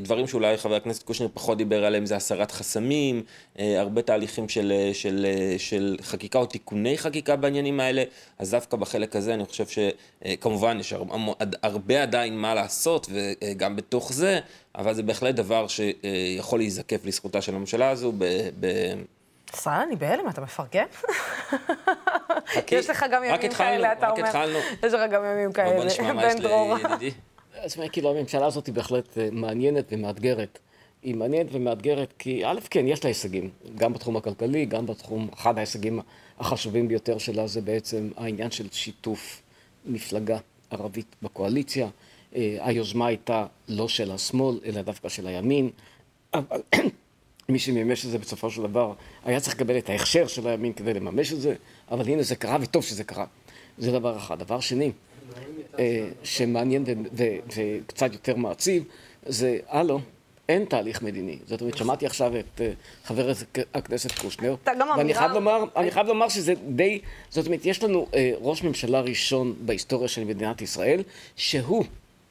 [0.00, 3.22] דברים שאולי חבר הכנסת קושניר פחות דיבר עליהם, זה הסרת חסמים,
[3.58, 5.26] הרבה תהליכים של, של,
[5.58, 8.02] של חקיקה או תיקוני חקיקה בעניינים האלה,
[8.38, 11.14] אז דווקא בחלק הזה אני חושב שכמובן יש הרבה,
[11.62, 14.40] הרבה עדיין מה לעשות, וגם בתוך זה,
[14.74, 18.24] אבל זה בהחלט דבר שיכול להיזקף לזכותה של הממשלה הזו ב,
[18.60, 18.66] ב,
[19.54, 20.86] ישראל, אני בהלם, אתה מפרגן?
[22.70, 24.22] יש לך גם ימים כאלה, אתה אומר.
[24.22, 24.58] רק התחלנו.
[24.82, 26.74] יש לך גם ימים כאלה, בן דרור.
[27.66, 30.58] זאת אומרת, כאילו, הממשלה הזאת היא בהחלט אה, מעניינת ומאתגרת.
[31.02, 35.58] היא מעניינת ומאתגרת כי א', כן, יש לה הישגים, גם בתחום הכלכלי, גם בתחום, אחד
[35.58, 36.00] ההישגים
[36.38, 39.42] החשובים ביותר שלה זה בעצם העניין של שיתוף
[39.86, 40.38] מפלגה
[40.70, 41.88] ערבית בקואליציה.
[42.36, 45.70] אה, היוזמה הייתה לא של השמאל, אלא דווקא של הימין.
[47.48, 48.92] מי שמימש את זה בסופו של דבר
[49.24, 51.54] היה צריך לקבל את ההכשר של הימין כדי לממש את זה,
[51.90, 53.26] אבל הנה זה קרה וטוב שזה קרה.
[53.78, 54.38] זה דבר אחד.
[54.38, 54.92] דבר שני,
[55.78, 56.84] אה, שמעניין
[57.46, 58.84] וקצת יותר מעציב,
[59.26, 60.00] זה הלו,
[60.48, 61.38] אין תהליך מדיני.
[61.46, 62.70] זאת אומרת, שמעתי עכשיו את אה,
[63.04, 63.32] חבר
[63.74, 64.54] הכנסת קושנר,
[64.96, 69.00] ואני חייב לומר, אני חייב לומר שזה די, זאת אומרת, יש לנו אה, ראש ממשלה
[69.00, 71.02] ראשון בהיסטוריה של מדינת ישראל,
[71.36, 71.84] שהוא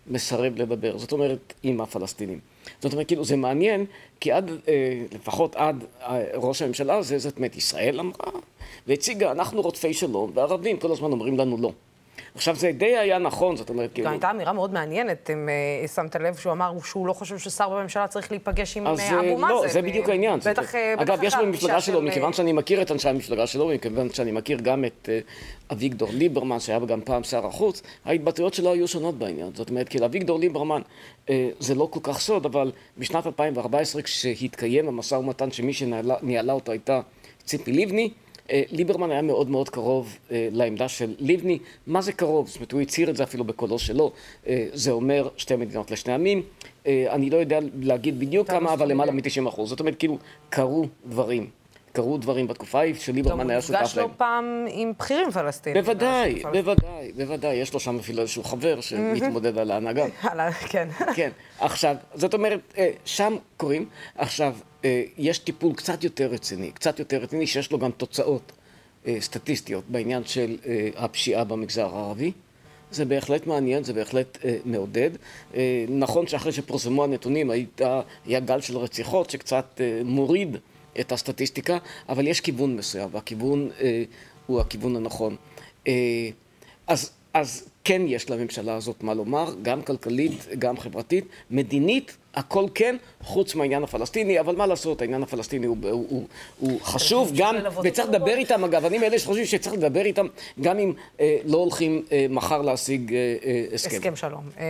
[0.07, 2.39] מסרב לדבר, זאת אומרת, עם הפלסטינים.
[2.81, 3.85] זאת אומרת, כאילו, זה מעניין,
[4.19, 8.41] כי עד, אה, לפחות עד אה, ראש הממשלה הזה, זאת אומרת, ישראל אמרה,
[8.87, 11.71] והציגה, אנחנו רודפי שלום, והערבים כל הזמן אומרים לנו לא.
[12.35, 14.09] עכשיו, זה די היה נכון, זאת אומרת, כאילו...
[14.09, 15.49] הייתה אמירה מאוד מעניינת, אם
[15.85, 19.37] uh, שמת לב, שהוא אמר שהוא לא חושב ששר בממשלה צריך להיפגש עם אה, אבו
[19.37, 19.53] מאזן.
[19.53, 20.39] לא, זה בדיוק העניין.
[20.39, 24.59] בטח, אגב, יש במפלגה שלו, מכיוון שאני מכיר את אנשי המפלגה שלו, מכיוון שאני מכיר
[24.61, 25.09] גם את
[25.71, 29.51] אביגדור ליברמן, שהיה גם פעם שר החוץ, ההתבטאויות שלו היו שונות בעניין.
[29.53, 30.81] זאת אומרת, כי לאביגדור ליברמן,
[31.59, 37.01] זה לא כל כך סוד, אבל בשנת 2014, כשהתקיים המשא ומתן שמי שניהלה אותו הייתה
[37.43, 41.59] ציפי לבני, אה, ליברמן היה מאוד מאוד קרוב אה, לעמדה של לבני.
[41.87, 42.47] מה זה קרוב?
[42.47, 44.11] זאת אומרת, הוא הצהיר את זה אפילו בקולו שלו.
[44.47, 46.41] אה, זה אומר שתי מדינות לשני עמים.
[46.85, 49.69] אני לא יודע להגיד בדיוק כמה, אבל למעלה מ-90 אחוז.
[49.69, 50.17] זאת אומרת, כאילו,
[50.49, 51.49] קרו דברים.
[51.91, 53.83] קרו דברים בתקופה ההיא שליברמן היה שותף להם.
[53.83, 55.83] הוא נפגש לא פעם עם בכירים פלסטינים.
[55.83, 57.55] בוודאי, בוודאי, בוודאי.
[57.55, 60.05] יש לו שם אפילו איזשהו חבר שמתמודד על ההנהגה.
[60.71, 60.87] כן.
[61.15, 61.29] כן.
[61.59, 62.73] עכשיו, זאת אומרת,
[63.05, 63.85] שם קוראים.
[64.17, 64.53] עכשיו,
[65.17, 68.51] יש טיפול קצת יותר רציני, קצת יותר רציני, שיש לו גם תוצאות
[69.19, 70.57] סטטיסטיות בעניין של
[70.95, 72.31] הפשיעה במגזר הערבי.
[72.91, 75.09] זה בהחלט מעניין, זה בהחלט אה, מעודד.
[75.55, 80.57] אה, נכון שאחרי שפורסמו הנתונים הייתה, היה גל של רציחות שקצת אה, מוריד
[80.99, 81.77] את הסטטיסטיקה,
[82.09, 84.03] אבל יש כיוון מסוים, והכיוון אה,
[84.45, 85.35] הוא הכיוון הנכון.
[85.87, 85.93] אה,
[86.87, 92.95] אז, אז כן יש לממשלה הזאת מה לומר, גם כלכלית, גם חברתית, מדינית, הכל כן,
[93.21, 96.27] חוץ מהעניין הפלסטיני, אבל מה לעשות, העניין הפלסטיני הוא, הוא, הוא,
[96.59, 100.27] הוא חשוב גם, וצריך לדבר איתם, אגב, אני מאלה שחושבים שצריך לדבר איתם,
[100.61, 103.95] גם אם אה, לא הולכים אה, מחר להשיג אה, אה, הסכם.
[103.95, 104.49] הסכם שלום.
[104.59, 104.63] אה,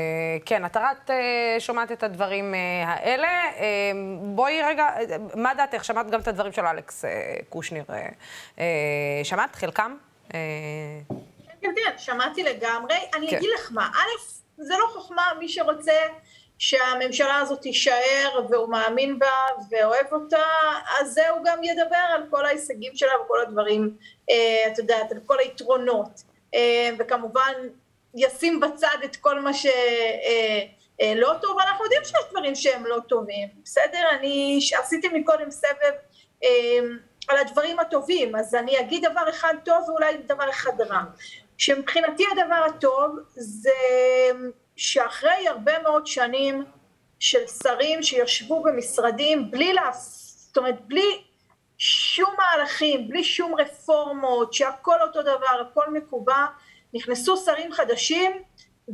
[0.45, 1.15] כן, את רק אה,
[1.59, 3.27] שומעת את הדברים אה, האלה.
[3.27, 3.91] אה,
[4.35, 5.85] בואי רגע, אה, מה דעתך?
[5.85, 7.83] שמעת גם את הדברים של אלכס אה, קושניר.
[7.89, 8.07] אה,
[8.59, 8.65] אה,
[9.23, 9.55] שמעת?
[9.55, 9.95] חלקם?
[10.33, 10.39] אה...
[11.75, 12.95] כן, שמעתי לגמרי.
[13.13, 13.37] אני כן.
[13.37, 15.93] אגיד לך מה, א', זה לא חוכמה, מי שרוצה
[16.57, 19.31] שהממשלה הזאת תישאר והוא מאמין בה
[19.69, 20.43] ואוהב אותה,
[20.99, 23.97] אז זה הוא גם ידבר על כל ההישגים שלה וכל הדברים,
[24.29, 26.23] אה, את יודעת, על כל היתרונות.
[26.55, 27.53] אה, וכמובן
[28.15, 29.71] ישים בצד את כל מה שלא
[31.01, 34.09] אה, טוב, אנחנו יודעים שיש דברים שהם לא טובים, בסדר?
[34.19, 35.93] אני עשיתי מקודם סבב
[37.27, 41.03] על הדברים הטובים, אז אני אגיד דבר אחד טוב ואולי דבר אחד רע.
[41.57, 43.69] שמבחינתי הדבר הטוב זה
[44.75, 46.63] שאחרי הרבה מאוד שנים
[47.19, 49.95] של שרים שישבו במשרדים בלי להפ...
[49.95, 51.23] זאת אומרת בלי
[51.77, 56.45] שום מהלכים, בלי שום רפורמות, שהכל אותו דבר, הכל מקובע,
[56.93, 58.31] נכנסו שרים חדשים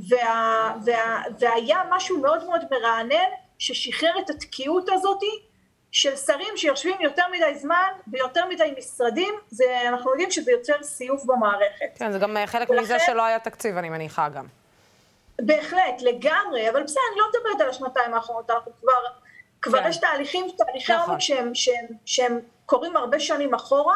[0.10, 0.76] וה...
[0.86, 1.24] וה...
[1.40, 5.51] והיה משהו מאוד מאוד מרענן ששחרר את התקיעות הזאתי
[5.92, 11.26] של שרים שיושבים יותר מדי זמן ביותר מדי משרדים, זה, אנחנו יודעים שזה יוצר סיוף
[11.26, 11.86] במערכת.
[11.96, 14.46] כן, זה גם חלק ולכן, מזה שלא היה תקציב, אני מניחה גם.
[15.42, 18.92] בהחלט, לגמרי, אבל בסדר, אני לא מדברת על השנתיים האחרונות, אנחנו כבר,
[19.62, 19.90] כבר כן.
[19.90, 21.10] יש תהליכים, תהליכי נכון.
[21.10, 23.96] עומק שהם, שהם, שהם קורים הרבה שנים אחורה.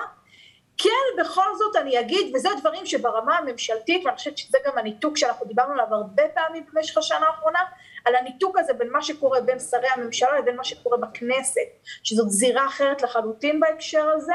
[0.77, 5.45] כן, בכל זאת אני אגיד, וזה דברים שברמה הממשלתית, ואני חושבת שזה גם הניתוק שאנחנו
[5.45, 7.59] דיברנו עליו הרבה פעמים במשך השנה האחרונה,
[8.05, 11.61] על הניתוק הזה בין מה שקורה בין שרי הממשלה לבין מה שקורה בכנסת,
[12.03, 14.33] שזאת זירה אחרת לחלוטין בהקשר הזה.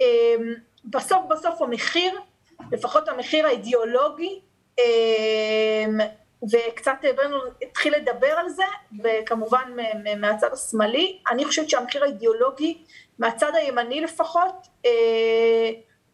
[0.00, 2.20] אמ, בסוף בסוף המחיר,
[2.72, 4.40] לפחות המחיר האידיאולוגי,
[4.78, 5.98] אמ,
[6.52, 8.64] וקצת בנו התחיל לדבר על זה,
[9.04, 9.76] וכמובן
[10.20, 12.84] מהצד השמאלי, אני חושבת שהמחיר האידיאולוגי,
[13.22, 14.90] מהצד הימני לפחות, אה,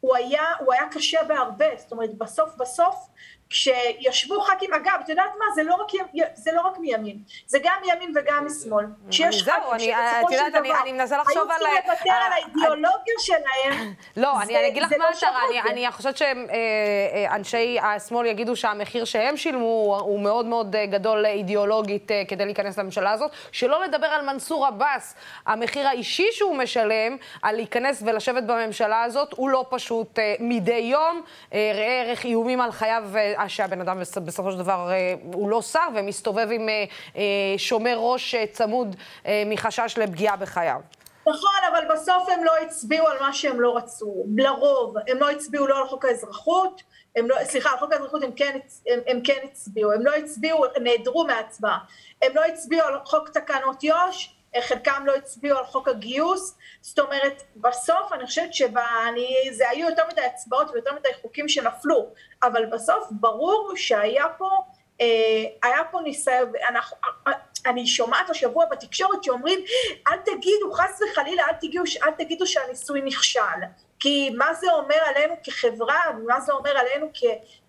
[0.00, 3.08] הוא היה, הוא היה קשה בהרבה, זאת אומרת בסוף בסוף
[3.50, 7.74] כשישבו ח"כים, אגב, את יודעת מה, זה לא רק, זה לא רק מימין, זה גם
[7.82, 8.84] מימין וגם משמאל.
[9.10, 10.74] שיש ח"כים שבסופו של דבר.
[10.86, 13.94] היו צריכים לוותר על האידיאולוגיה שלהם.
[14.16, 20.20] לא, אני אגיד לך מה השערה, אני חושבת שאנשי השמאל יגידו שהמחיר שהם שילמו הוא
[20.20, 25.14] מאוד מאוד גדול אידיאולוגית כדי להיכנס לממשלה הזאת, שלא לדבר על מנסור עבאס,
[25.46, 32.02] המחיר האישי שהוא משלם על להיכנס ולשבת בממשלה הזאת הוא לא פשוט מדי יום, ראה
[32.02, 33.04] ערך איומים על חייו
[33.48, 36.84] שהבן אדם בסופו של דבר אה, הוא לא שר ומסתובב עם אה,
[37.16, 37.22] אה,
[37.56, 38.96] שומר ראש צמוד
[39.46, 40.80] מחשש לפגיעה בחייו.
[41.26, 44.94] נכון, אבל בסוף הם לא הצביעו על מה שהם לא רצו, לרוב.
[45.08, 46.82] הם לא הצביעו לא על חוק האזרחות,
[47.16, 50.64] הם לא, סליחה, על חוק האזרחות הם כן, הם, הם כן הצביעו, הם לא הצביעו,
[50.76, 51.78] הם נעדרו מההצבעה.
[52.22, 57.42] הם לא הצביעו על חוק תקנות יו"ש, חלקם לא הצביעו על חוק הגיוס, זאת אומרת,
[57.56, 62.06] בסוף אני חושבת שזה היו יותר מדי הצבעות ויותר מדי חוקים שנפלו,
[62.42, 64.50] אבל בסוף ברור שהיה פה,
[65.00, 66.52] אה, היה פה ניסיון,
[67.66, 69.58] אני שומעת השבוע בתקשורת שאומרים,
[70.08, 73.40] אל תגידו, חס וחלילה, אל תגידו, אל תגידו שהניסוי נכשל,
[74.00, 77.24] כי מה זה אומר עלינו כחברה, מה זה אומר עלינו כ...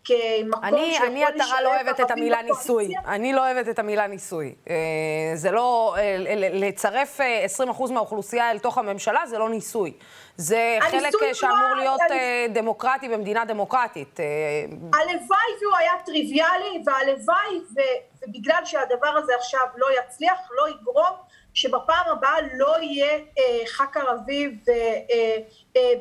[0.10, 2.94] כמקום אני, אני עטרה לא אוהבת את המילה ניסוי.
[3.08, 4.56] אני לא אוהבת את המילה ניסוי.
[4.70, 4.76] אה,
[5.36, 6.16] זה לא, אה,
[6.54, 9.94] לצרף 20% אה, מהאוכלוסייה אל תוך הממשלה זה לא ניסוי.
[10.38, 12.02] זה חלק שאמור להיות
[12.50, 14.20] דמוקרטי במדינה דמוקרטית.
[14.94, 17.62] הלוואי והוא היה טריוויאלי, והלוואי,
[18.28, 21.16] ובגלל שהדבר הזה עכשיו לא יצליח, לא יגרום
[21.54, 23.20] שבפעם הבאה לא יהיה
[23.68, 24.56] ח"כ ערבי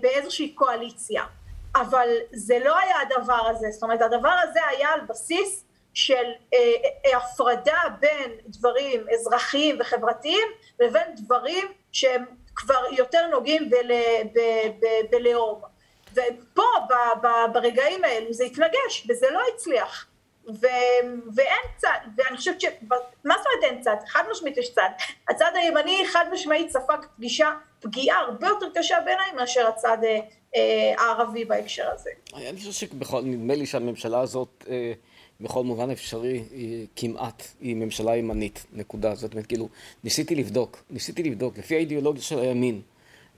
[0.00, 1.22] באיזושהי קואליציה.
[1.80, 5.64] אבל זה לא היה הדבר הזה, זאת אומרת הדבר הזה היה על בסיס
[5.94, 6.58] של אה,
[7.06, 10.48] אה, הפרדה בין דברים אזרחיים וחברתיים
[10.80, 12.24] לבין דברים שהם
[12.56, 13.70] כבר יותר נוגעים
[15.10, 15.60] בלאום.
[16.12, 16.62] ופה,
[17.52, 20.06] ברגעים האלו, זה התנגש, וזה לא הצליח.
[20.48, 22.64] ו- ואין צד, ואני חושבת ש...
[23.24, 23.96] מה זאת אומרת אין צד?
[24.06, 24.88] חד משמעית יש צד.
[25.28, 30.18] הצד הימני חד משמעית ספג פגישה, פגיעה הרבה יותר קשה בעיניי מאשר הצד אה,
[30.54, 32.10] הערבי בהקשר הזה.
[32.34, 34.92] אני חושב שבכל, נדמה לי שהממשלה הזאת, אה,
[35.40, 39.14] בכל מובן אפשרי, היא כמעט, היא ממשלה ימנית, נקודה.
[39.14, 39.68] זאת אומרת, כאילו,
[40.04, 42.80] ניסיתי לבדוק, ניסיתי לבדוק, לפי האידיאולוגיה של הימין,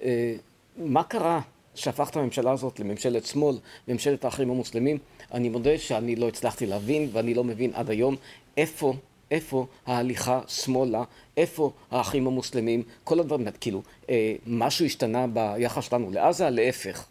[0.02, 0.34] אה,
[0.76, 1.40] מה קרה
[1.74, 3.56] שהפך את הממשלה הזאת לממשלת שמאל,
[3.88, 4.98] ממשלת האחים המוסלמים?
[5.34, 8.16] אני מודה שאני לא הצלחתי להבין, ואני לא מבין עד היום
[8.56, 8.94] איפה,
[9.30, 11.02] איפה ההליכה שמאלה,
[11.36, 14.14] איפה האחים המוסלמים, כל הדברים, כאילו, אה,
[14.46, 17.04] משהו השתנה ביחס שלנו לעזה, להפך.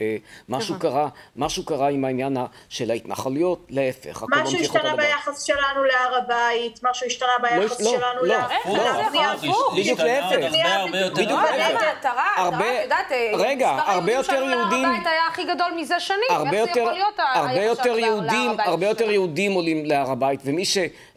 [0.00, 0.16] אה,
[0.48, 0.74] משהו.
[0.78, 2.36] קרה, משהו קרה עם העניין
[2.68, 4.96] של ההתנחלויות, להפך, משהו השתנה.
[4.96, 8.34] ביחס שלנו להר הבית, משהו השתנה ביחס לא, שלנו לא,
[8.66, 10.36] לא, לבנייה הפוך, בלתי- בדיוק להפך.
[11.14, 12.06] בדיוק לא, להפך.
[12.36, 15.72] הרבה- את יודעת, אה, רגע, מספר הרבה היהודים יותר יהודים- להר הבית היה הכי גדול
[15.76, 16.20] מזה שנים.
[16.30, 19.10] הרבה איך זה יותר, יכול להיות הרבה היחס יותר שלנו להר יהודים, הבית הרבה יותר
[19.10, 20.64] יהודים עולים להר הבית, ומי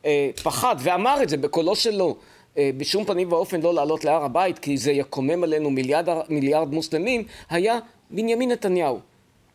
[0.06, 2.16] שפחד ואמר את זה בקולו שלו,
[2.58, 7.24] אה, בשום פנים ואופן לא לעלות להר הבית, כי זה יקומם עלינו מיליארד, מיליארד מוסלמים,
[7.50, 9.00] היה בנימין נתניהו.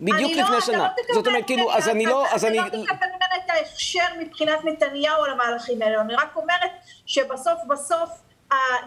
[0.01, 0.89] בדיוק לא- לפני אתה שנה.
[1.09, 2.57] לא זאת אומרת, כאילו, אז אני לא, אז אני...
[2.57, 6.01] לא תקבל ממנה את ההכשר מבחינת נתניהו על המהלכים האלו.
[6.01, 6.71] אני רק אומרת
[7.07, 8.11] שבסוף בסוף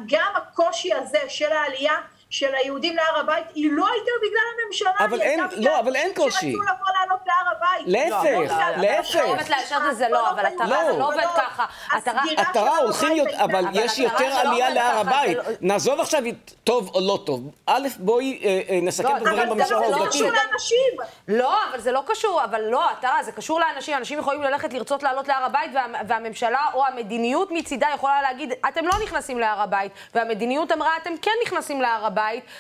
[0.08, 1.94] גם הקושי הזה של העלייה
[2.30, 6.52] של היהודים להר הבית, היא לא הייתה בגלל הממשלה, אבל אין- לא, אבל אין קושי.
[6.52, 7.88] שרצו לבוא לעלות להר הבית.
[7.88, 9.16] להפך, לא, לא, לא, להפך.
[9.16, 10.92] לא, חייבת לאשר את זה, לא, אבל התרה לא.
[10.94, 11.66] זה לא עובד ככה.
[11.98, 12.22] התרה...
[12.38, 15.38] עטרה הולכים אבל יש יותר עלייה להר הבית.
[15.62, 16.24] נעזוב עכשיו
[16.64, 17.52] טוב או לא טוב.
[17.66, 20.08] א', בואי אה, אה, נסכם את הדברים במישור לא העובדתי.
[20.18, 20.94] קשור לאנשים.
[21.28, 23.98] לא, אבל זה לא קשור, אבל לא, התרה, זה קשור לאנשים.
[23.98, 28.86] אנשים יכולים ללכת לרצות לעלות להר הבית, וה, והממשלה או המדיניות מצידה יכולה להגיד, אתם
[28.88, 32.19] לא נכנסים להר הבית, והמדיניות אמרה, אתם כן נכנסים להר הבית,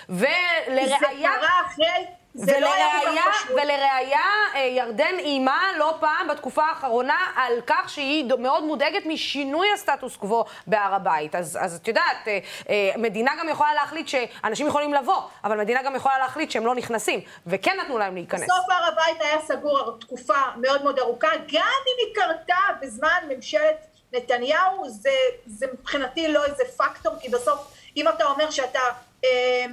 [0.10, 0.98] ולראיה...
[1.00, 2.06] זה קרה אחרי...
[2.34, 3.24] זה לא ולראיה.
[3.50, 4.20] ולראיה,
[4.56, 10.46] אה, ירדן איימה לא פעם בתקופה האחרונה על כך שהיא מאוד מודאגת משינוי הסטטוס קוו
[10.68, 11.36] בהר הבית.
[11.36, 15.84] אז, אז את יודעת, אה, אה, מדינה גם יכולה להחליט שאנשים יכולים לבוא, אבל מדינה
[15.84, 18.44] גם יכולה להחליט שהם לא נכנסים, וכן נתנו להם להיכנס.
[18.44, 23.88] בסוף הר הבית היה סגור תקופה מאוד מאוד ארוכה, גם אם היא קרתה בזמן ממשלת
[24.14, 25.10] נתניהו, זה,
[25.46, 28.80] זה מבחינתי לא איזה פקטור, כי בסוף, אם אתה אומר שאתה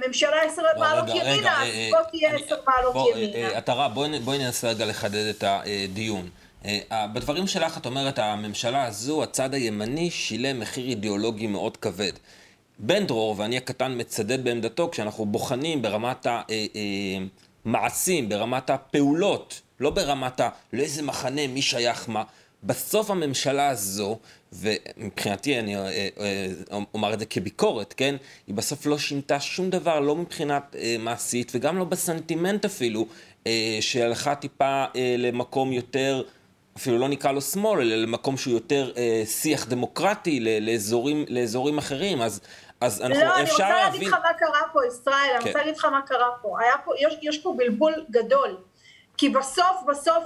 [0.07, 3.37] ממשלה עשר מעלות ימינה, אה, אז אה, בוא תהיה עשר מעלות ימינה.
[3.37, 3.89] אה, אה, עטרה,
[4.23, 6.29] בואי ננסה רגע לחדד את הדיון.
[6.65, 12.11] אה, אה, בדברים שלך את אומרת, הממשלה הזו, הצד הימני, שילם מחיר אידיאולוגי מאוד כבד.
[12.79, 16.27] בן דרור, ואני הקטן מצדד בעמדתו, כשאנחנו בוחנים ברמת
[17.65, 20.41] המעשים, ברמת הפעולות, לא ברמת.
[20.73, 22.23] לאיזה מחנה, מי שייך מה.
[22.67, 24.19] בסוף הממשלה הזו,
[24.53, 26.47] ומבחינתי, אני אה, אה,
[26.93, 28.15] אומר את זה כביקורת, כן?
[28.47, 33.07] היא בסוף לא שינתה שום דבר, לא מבחינת אה, מעשית, וגם לא בסנטימנט אפילו,
[33.81, 34.85] שהלכה טיפה
[35.17, 36.23] למקום יותר...
[36.77, 42.21] אפילו לא נקרא לו שמאל, אלא למקום שהוא יותר אה, שיח דמוקרטי לאזורים, לאזורים אחרים,
[42.21, 42.41] אז,
[42.81, 44.07] אז אנחנו, לא, אני אפשר רוצה להגיד להבין...
[44.07, 45.47] לך מה קרה פה, ישראל, אני כן.
[45.47, 46.57] רוצה להגיד לך מה קרה פה.
[46.85, 48.57] פה, יש, יש פה בלבול גדול.
[49.17, 50.23] כי בסוף, בסוף,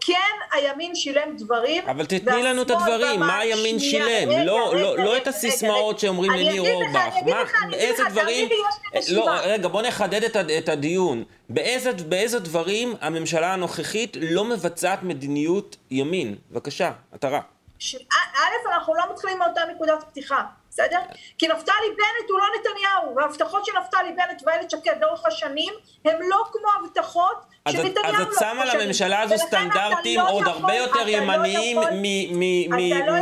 [0.00, 0.14] כן
[0.52, 1.88] הימין שילם דברים.
[1.88, 5.22] אבל תתני לנו את הדברים, מה הימין שילם, רגע, לא, רגע, לא, רגע, לא רגע,
[5.22, 5.98] את הסיסמאות.
[5.98, 8.48] שאומרים לניר אורבך, אני אגיד לך, אני אגיד לך, דברים,
[8.94, 9.30] יש לי לא.
[9.42, 10.24] רגע, בוא נחדד
[10.58, 17.40] את, הדיון, באיזה, באיזה דברים הממשלה הנוכחית לא מבצעת מדיניות ימין, בבקשה, עטרה.
[17.78, 20.98] ש- א', אנחנו לא מתחילים מאותה נקודת פתיחה, בסדר?
[21.38, 25.72] כי נפתלי בנט הוא לא נתניהו, וההבטחות של נפתלי בנט ואיילת שקד לאורך השנים
[26.04, 28.80] הם לא כמו הבטחות אז את, אז לא את שמה השנים.
[28.80, 33.12] לממשלה הזו סטנדרטים לא עוד הרבה יותר לא ימניים יכול- מ- מ- אתה לא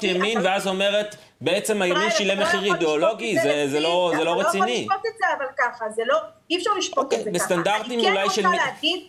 [0.00, 4.12] זה ימין, ואז אומרת, בעצם הימין ישראל, שילם לא מחיר אידיאולוגי, זה זה לפי- לא
[4.16, 4.70] זה לא אתה לא רציני.
[4.72, 6.16] יכול לשפוט את זה אבל ככה, זה לא,
[6.50, 7.30] אי אפשר לשפוט את זה ככה.
[7.30, 9.00] בסטנדרטים אני אולי כן של להגיד,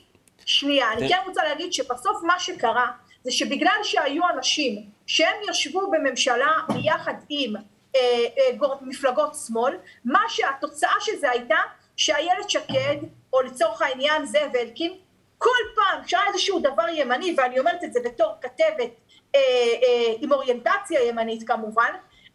[0.45, 1.09] שנייה, אני.
[1.09, 2.85] כן רוצה להגיד שבסוף מה שקרה,
[3.23, 4.75] זה שבגלל שהיו אנשים
[5.07, 7.99] שהם ישבו בממשלה ביחד עם אה,
[8.37, 9.73] אה, מפלגות שמאל,
[10.05, 11.55] מה שהתוצאה של זה הייתה
[11.97, 12.95] שאיילת שקד,
[13.33, 14.97] או לצורך העניין זאב אלקין,
[15.37, 18.91] כל פעם כשהיה איזשהו דבר ימני, ואני אומרת את זה בתור כתבת
[19.35, 19.39] אה,
[19.83, 21.91] אה, עם אוריינטציה ימנית כמובן,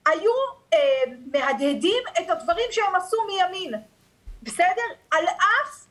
[0.06, 0.32] היו
[0.74, 0.78] אה,
[1.32, 3.74] מהדהדים את הדברים שהם עשו מימין,
[4.42, 4.88] בסדר?
[5.10, 5.87] על אף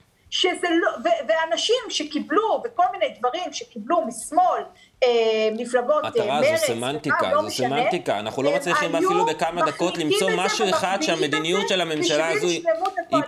[1.28, 4.64] ואנשים שקיבלו, וכל מיני דברים שקיבלו משמאל,
[5.04, 5.10] אה,
[5.58, 8.20] מפלגות אה, עטרה, מרצ, זו סמנטיקה, לא זו משנה, סמנטיקה.
[8.20, 12.64] אנחנו לא מצליחים אפילו בכמה דקות למצוא משהו אחד שהמדיניות של הממשלה הזו היא-.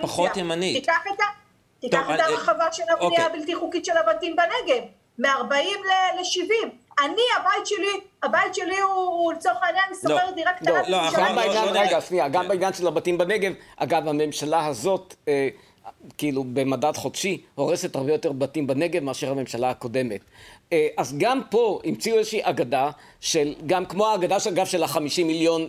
[0.02, 0.76] פחות ימנית.
[0.76, 1.24] תיקח את ה...
[1.80, 3.26] תיקח טוב, את אה, הרחבה של הבנייה אוקיי.
[3.26, 4.84] הבלתי חוקית של הבתים בנגב,
[5.20, 5.54] מ-40
[6.16, 6.70] ל-70.
[7.04, 10.82] אני, הבית שלי, הבית שלי הוא, לצורך העניין, אני שוכרת דירה קטנה.
[10.88, 11.26] לא, בירושלים.
[11.28, 15.50] גם בעניין, רגע, שנייה, גם בעניין של הבתים בנגב, אגב, הממשלה הזאת, אה,
[16.18, 20.22] כאילו במדד חודשי, הורסת הרבה יותר בתים בנגב מאשר הממשלה הקודמת.
[20.74, 22.90] אה, אז גם פה המציאו איזושהי אגדה
[23.22, 25.68] של, גם כמו האגדה אגב של החמישים מיליון,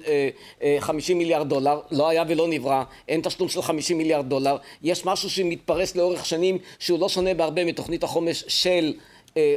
[0.62, 5.04] אה, חמישים מיליארד דולר, לא היה ולא נברא, אין תשלום של חמישים מיליארד דולר, יש
[5.04, 9.09] משהו שמתפרס לאורך שנים שהוא לא שונה בהרבה מתוכנית החומש של אה,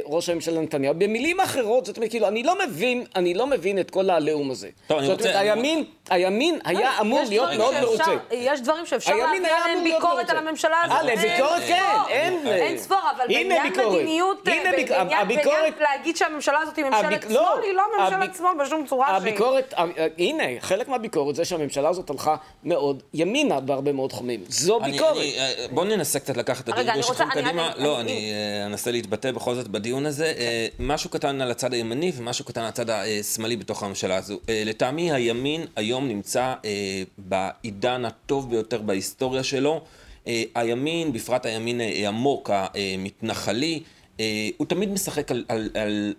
[0.06, 0.94] ראש הממשלה נתניהו.
[0.94, 4.68] במילים אחרות, זאת אומרת, כאילו, אני לא מבין, אני לא מבין את כל העליהום הזה.
[4.86, 5.28] טוב, אני זאת רוצה...
[5.28, 8.04] אומרת, הימין, הימין היה אמור להיות מאוד מרוצה.
[8.32, 10.30] יש דברים שאפשר אמור עליהם ביקורת.
[10.30, 10.96] על הממשלה הזאת.
[10.96, 12.08] אה, לביקורת אין כן.
[12.08, 13.92] אין- אין ספור, אבל בעניין ביקורת.
[13.94, 18.52] מדיניות, ביק- בעניין- להגיד שהממשלה הזאת היא ממשלת הביק- שמאל, לא, היא לא ממשלת שמאל
[18.64, 19.16] בשום צורה שהיא.
[19.16, 19.74] הביקורת,
[20.18, 24.40] הנה, חלק מהביקורת זה שהממשלה הזאת הלכה מאוד ימינה בהרבה מאוד תחומים.
[24.48, 25.16] זו ביקורת.
[25.16, 27.70] אה, בואו ננסה קצת לקחת את אני שלכם קדימה.
[27.78, 30.32] לא, אני- אה, אנסה להתבטא בכל זאת בדיון הזה.
[30.38, 34.38] אה, משהו קטן על הצד הימני ומשהו קטן על הצד השמאלי בתוך הממשלה הזו.
[34.48, 39.80] אה, לטעמי הימין היום נמצא אה, בעידן הטוב ביותר בהיסטוריה שלו.
[40.54, 43.82] הימין, בפרט הימין אה, עמוק, המתנחלי,
[44.56, 46.14] הוא תמיד משחק על, על, על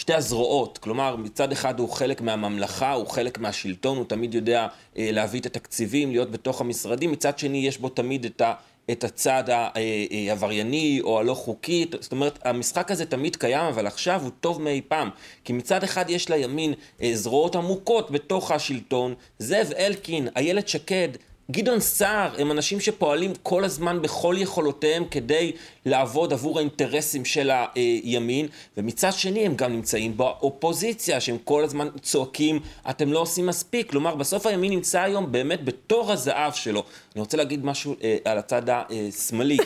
[0.00, 4.66] שתי הזרועות, כלומר מצד אחד הוא חלק מהממלכה, הוא חלק מהשלטון, הוא תמיד יודע
[4.98, 8.54] אה, להביא את התקציבים, להיות בתוך המשרדים, מצד שני יש בו תמיד את ה...
[8.90, 14.30] את הצד העברייני או הלא חוקי, זאת אומרת, המשחק הזה תמיד קיים, אבל עכשיו הוא
[14.40, 15.10] טוב מאי פעם.
[15.44, 21.08] כי מצד אחד יש לימין אה, זרועות עמוקות בתוך השלטון, זאב אלקין, איילת שקד,
[21.50, 25.52] גדעון סער הם אנשים שפועלים כל הזמן בכל יכולותיהם כדי
[25.86, 28.46] לעבוד עבור האינטרסים של הימין,
[28.76, 33.90] ומצד שני הם גם נמצאים באופוזיציה, שהם כל הזמן צועקים, אתם לא עושים מספיק.
[33.90, 36.84] כלומר, בסוף הימין נמצא היום באמת בתור הזהב שלו.
[37.14, 39.56] אני רוצה להגיד משהו אה, על הצד השמאלי.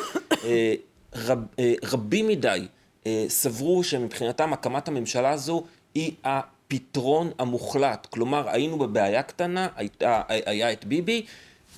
[0.45, 0.75] אה,
[1.15, 2.67] רב, אה, רבים מדי
[3.07, 5.65] אה, סברו שמבחינתם הקמת הממשלה הזו
[5.95, 8.07] היא הפתרון המוחלט.
[8.11, 11.27] כלומר, היינו בבעיה קטנה, הייתה, היה את ביבי,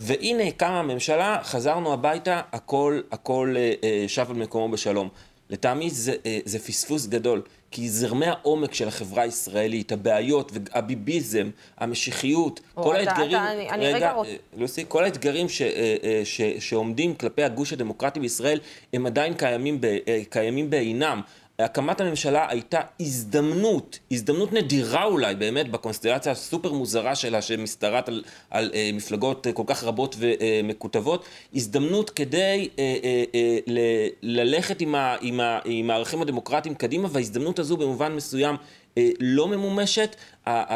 [0.00, 5.08] והנה קמה הממשלה, חזרנו הביתה, הכל, הכל אה, אה, שב על מקומו בשלום.
[5.50, 12.60] לטעמי זה, אה, זה פספוס גדול, כי זרמי העומק של החברה הישראלית, הבעיות, הביביזם, המשיחיות,
[12.74, 14.26] כל אתה- האתגרים, אתה- אני- אני רגע רוצ-
[14.60, 15.68] לוסי, כל האתגרים ש, אה,
[16.04, 18.60] אה, ש, שעומדים כלפי הגוש הדמוקרטי בישראל,
[18.92, 19.86] הם עדיין קיימים, ב,
[20.30, 21.20] קיימים בעינם.
[21.58, 28.70] הקמת הממשלה הייתה הזדמנות, הזדמנות נדירה אולי, באמת, בקונסטלציה הסופר מוזרה שלה, שמשתרעת על, על
[28.74, 33.78] אה, מפלגות אה, כל כך רבות ומקוטבות, הזדמנות כדי אה, אה, אה, ל,
[34.22, 38.56] ללכת עם, ה, עם, ה, עם הערכים הדמוקרטיים קדימה, וההזדמנות הזו במובן מסוים
[38.98, 40.16] אה, לא ממומשת,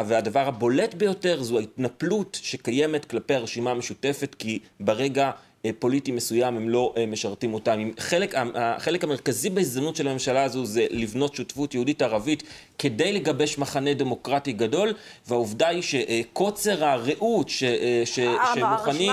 [0.05, 5.31] והדבר הבולט ביותר זו ההתנפלות שקיימת כלפי הרשימה המשותפת, כי ברגע אה,
[5.79, 7.71] פוליטי מסוים הם לא אה, משרתים אותם.
[7.99, 12.43] חלק, החלק המרכזי בהזדמנות של הממשלה הזו זה לבנות שותפות יהודית-ערבית
[12.79, 14.93] כדי לגבש מחנה דמוקרטי גדול,
[15.27, 18.19] והעובדה היא שקוצר הרעות ש, אה, ש,
[18.55, 19.11] שמוכנים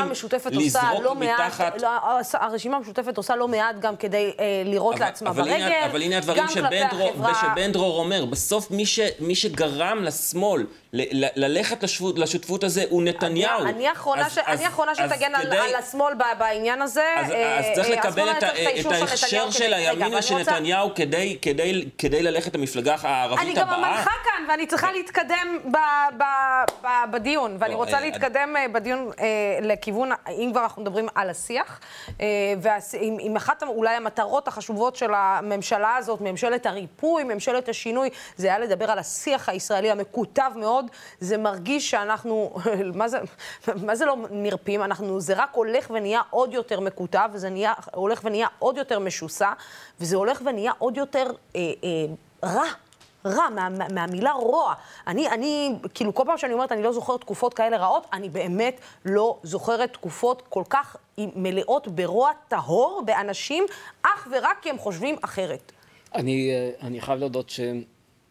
[0.53, 1.83] לזרוק לא מתחת...
[1.83, 1.89] לא,
[2.33, 6.03] הרשימה המשותפת עושה לא מעט גם כדי אה, לירות אבל- לעצמה אבל ברגל, הנה, אבל
[6.03, 10.03] הנה הדברים גם כלפי שבן דרור, החברה- שבן דרור אומר, בסוף מי, ש, מי שגרם
[10.03, 11.85] לשמאל ל, ל, ללכת
[12.17, 13.63] לשותפות הזה הוא נתניהו.
[13.63, 13.87] אני
[14.67, 17.05] האחרונה שתגן על- על השמאל בעניין הזה.
[17.17, 18.45] אז, אה, אז צריך אה, לקבל השמאל את,
[18.77, 23.69] את של ההכשר של הימין רוצה- נתניהו כדי, כדי, כדי ללכת למפלגה הערבית אני גם
[23.69, 23.77] הבאה.
[23.77, 25.77] המנחה כאן, ואני צריכה להתקדם ב,
[26.19, 26.23] ב,
[26.83, 29.25] ב, בדיון, ואני לא, רוצה אה, להתקדם אה, בדיון אה,
[29.63, 31.81] לכיוון, אם כבר אנחנו מדברים על השיח,
[32.21, 32.27] אה,
[32.63, 38.91] ועם אחת אולי המטרות החשובות של הממשלה הזאת, ממשלת הריפוי, ממשלת השינוי, זה היה לדבר
[38.91, 40.87] על השיח הישראלי המקוטב מאוד.
[41.21, 42.55] זה מרגיש שאנחנו,
[42.95, 43.19] מה זה,
[43.83, 44.83] מה זה לא נרפים?
[44.83, 49.53] אנחנו, זה רק הולך ונהיה עוד יותר מקוטב, וזה נהיה, הולך ונהיה עוד יותר משוסע,
[50.01, 52.07] וזה הולך ונהיה עוד יותר אה, אה,
[52.45, 52.69] רע.
[53.27, 54.75] רע, מה, מה, מהמילה רוע.
[55.07, 58.81] אני, אני, כאילו, כל פעם שאני אומרת, אני לא זוכרת תקופות כאלה רעות, אני באמת
[59.05, 63.65] לא זוכרת תקופות כל כך מלאות ברוע טהור באנשים,
[64.03, 65.73] אך ורק כי הם חושבים אחרת.
[66.15, 67.51] אני, אה, אני חייב להודות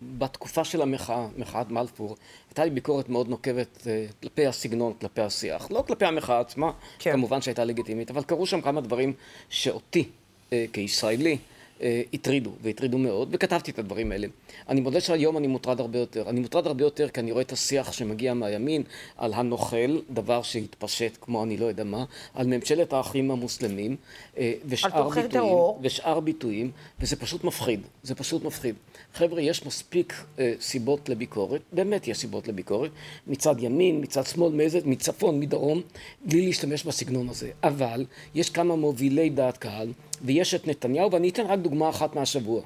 [0.01, 2.15] שבתקופה של המחאה, מחאת בלפור,
[2.49, 5.71] הייתה לי ביקורת מאוד נוקבת אה, כלפי הסגנון, כלפי השיח.
[5.71, 7.11] לא כלפי המחאה עצמה, כן.
[7.11, 9.13] כמובן שהייתה לגיטימית, אבל קרו שם כמה דברים
[9.49, 10.09] שאותי,
[10.53, 11.37] אה, כישראלי,
[11.81, 14.27] אה, הטרידו, והטרידו מאוד, וכתבתי את הדברים האלה.
[14.69, 16.29] אני מודה שהיום אני מוטרד הרבה יותר.
[16.29, 18.83] אני מוטרד הרבה יותר כי אני רואה את השיח שמגיע מהימין
[19.17, 23.95] על הנוכל, דבר שהתפשט כמו אני לא יודע מה, על ממשלת האחים המוסלמים,
[24.65, 25.55] ושאר ביטויים.
[25.81, 27.81] ושאר ביטויים, וזה פשוט מפחיד.
[28.03, 28.75] זה פשוט מפחיד.
[29.13, 32.91] חבר'ה, יש מספיק אה, סיבות לביקורת, באמת יש סיבות לביקורת,
[33.27, 35.81] מצד ימין, מצד שמאל, מאיזה, מצפון, מדרום,
[36.25, 37.51] בלי להשתמש בסגנון הזה.
[37.63, 42.61] אבל יש כמה מובילי דעת קהל, ויש את נתניהו, ואני אתן רק דוגמה אחת מהשבוע,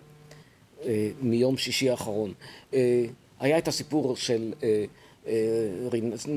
[0.85, 2.33] אה, מיום שישי האחרון.
[2.73, 3.05] אה,
[3.39, 4.85] היה את הסיפור של אה,
[5.27, 5.33] אה,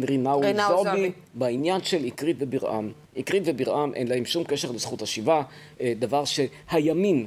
[0.08, 1.12] רינאוי זועבי זועבי.
[1.34, 2.92] בעניין של אקרית וברעם.
[3.18, 5.42] אקרית וברעם אין להם שום קשר לזכות השיבה,
[5.80, 7.26] אה, דבר שהימין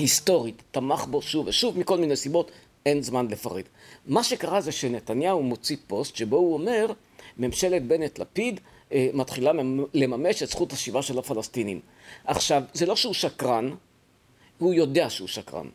[0.00, 2.50] היסטורית תמך בו שוב ושוב מכל מיני סיבות,
[2.86, 3.64] אין זמן לפרט.
[4.06, 6.92] מה שקרה זה שנתניהו מוציא פוסט שבו הוא אומר
[7.38, 8.60] ממשלת בנט-לפיד
[8.92, 11.80] אה, מתחילה ממ- לממש את זכות השיבה של הפלסטינים.
[12.24, 13.70] עכשיו, זה לא שהוא שקרן,
[14.58, 15.66] הוא יודע שהוא שקרן.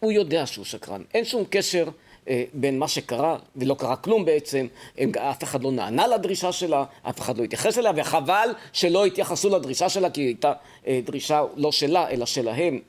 [0.00, 1.02] הוא יודע שהוא שקרן.
[1.14, 1.88] אין שום קשר
[2.28, 4.66] אה, בין מה שקרה, ולא קרה כלום בעצם,
[4.98, 9.48] הם, אף אחד לא נענה לדרישה שלה, אף אחד לא התייחס אליה, וחבל שלא התייחסו
[9.48, 10.52] לדרישה שלה, כי היא הייתה
[10.86, 12.80] אה, דרישה לא שלה, אלא שלהם,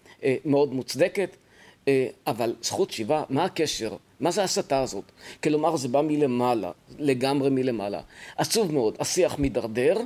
[0.46, 1.36] מאוד מוצדקת.
[1.88, 3.96] אה, אבל זכות שיבה, מה הקשר?
[4.20, 5.04] מה זה ההסתה הזאת?
[5.44, 8.02] כלומר, זה בא מלמעלה, לגמרי מלמעלה.
[8.38, 9.98] עצוב מאוד, השיח מידרדר.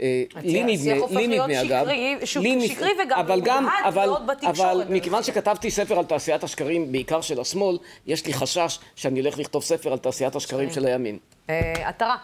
[0.00, 3.84] אה, לי נדמה, לי נדמה אגב, שקרי, שוק- לי נדמה- שקרי וגם אבל גם, מובהק
[3.84, 8.32] אבל, מאוד בתקשורת, אבל מכיוון שכתבתי ספר על תעשיית השקרים, בעיקר של השמאל, יש לי
[8.34, 11.18] חשש שאני אלך לכתוב ספר על תעשיית השקרים של הימין.
[11.50, 12.16] אה, עטרה.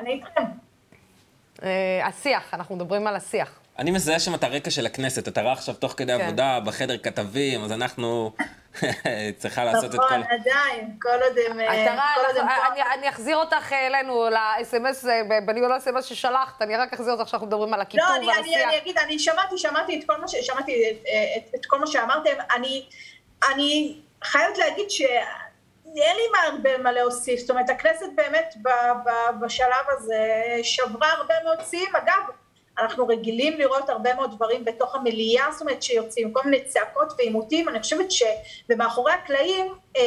[0.00, 0.42] אני איתכם.
[1.62, 3.59] אה, השיח, אנחנו מדברים על השיח.
[3.80, 6.20] אני מזהה שם את הרקע של הכנסת, אתה רואה עכשיו תוך כדי כן.
[6.20, 8.32] עבודה, בחדר כתבים, אז אנחנו...
[9.38, 10.04] צריכה לעשות את כל...
[10.04, 11.60] נכון, עדיין, כל עוד הם...
[11.60, 12.40] אה, עטרה, פה.
[12.72, 15.06] אני- אני אחזיר אותך אה, אלינו, ל-SMS,
[15.46, 18.56] בניהול ה-SMS ששלחת, אני רק אחזיר אותך כשאנחנו מדברים על הקיטור לא, אני, ועל אני,
[18.56, 18.68] השיח.
[18.68, 21.06] אני אגיד, אני שמעתי, שמעתי את כל מה, ש, שמעתי את,
[21.36, 22.86] את, את כל מה שאמרתם, אני,
[23.52, 28.68] אני חייבת להגיד שאין לי מה הרבה מה להוסיף, זאת אומרת, הכנסת באמת ב,
[29.04, 29.10] ב,
[29.44, 30.24] בשלב הזה
[30.62, 32.22] שברה הרבה מאוד שיאים, אגב,
[32.80, 37.68] אנחנו רגילים לראות הרבה מאוד דברים בתוך המליאה, זאת אומרת שיוצאים כל מיני צעקות ועימותים,
[37.68, 40.02] אני חושבת שבמאחורי הקלעים אה,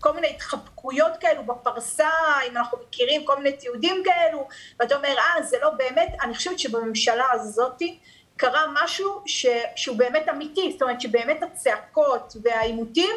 [0.00, 2.10] כל מיני התחבקויות כאלו בפרסה,
[2.50, 4.48] אם אנחנו מכירים כל מיני תיעודים כאלו,
[4.80, 7.98] ואתה אומר, אה, זה לא באמת, אני חושבת שבממשלה הזאתי
[8.36, 13.16] קרה משהו ש, שהוא באמת אמיתי, זאת אומרת שבאמת הצעקות והעימותים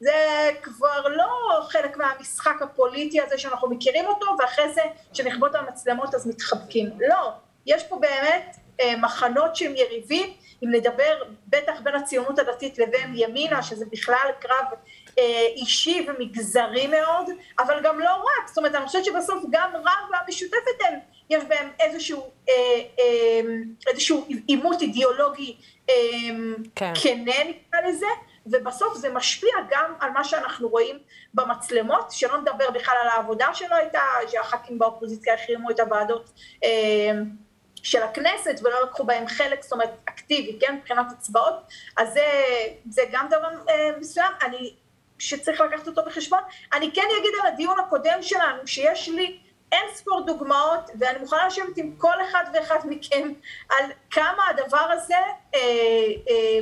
[0.00, 6.26] זה כבר לא חלק מהמשחק הפוליטי הזה שאנחנו מכירים אותו, ואחרי זה כשנכבות המצלמות אז
[6.26, 6.90] מתחבקים.
[7.08, 7.32] לא,
[7.68, 10.32] יש פה באמת אה, מחנות שהם יריבים,
[10.64, 14.66] אם נדבר בטח בין הציונות הדתית לבין ימינה, שזה בכלל קרב
[15.18, 20.10] אה, אישי ומגזרי מאוד, אבל גם לא רק, זאת אומרת, אני חושבת שבסוף גם רע"מ
[20.12, 20.98] והמשותפת הם,
[21.30, 22.54] יש בהם איזשהו, אה,
[23.86, 25.56] איזשהו עימות אידיאולוגי
[26.74, 26.92] כן.
[27.02, 28.06] כנה נקרא לזה,
[28.46, 30.98] ובסוף זה משפיע גם על מה שאנחנו רואים
[31.34, 36.30] במצלמות, שלא נדבר בכלל על העבודה שלא הייתה, שהח"כים באופוזיציה החרימו את הוועדות
[36.64, 37.12] אה,
[37.82, 41.54] של הכנסת ולא לקחו בהם חלק, זאת אומרת אקטיבי, כן, מבחינת הצבעות,
[41.96, 42.26] אז זה,
[42.90, 44.74] זה גם דבר אה, מסוים, אני,
[45.18, 46.40] שצריך לקחת אותו בחשבון.
[46.72, 49.38] אני כן אגיד על הדיון הקודם שלנו, שיש לי
[49.72, 53.32] אין ספור דוגמאות, ואני מוכנה לשבת עם כל אחד ואחד מכם
[53.70, 55.14] על כמה הדבר הזה
[55.54, 55.60] אה,
[56.30, 56.60] אה,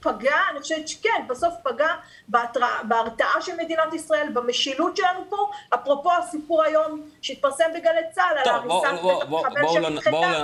[0.00, 1.86] פגע, אני חושבת שכן, בסוף פגע
[2.28, 5.36] בהתרא, בהרתעה של מדינת ישראל, במשילות שלנו פה,
[5.74, 9.20] אפרופו הסיפור היום שהתפרסם בגלי צה"ל, על הריסת בואו-
[9.80, 9.90] לא-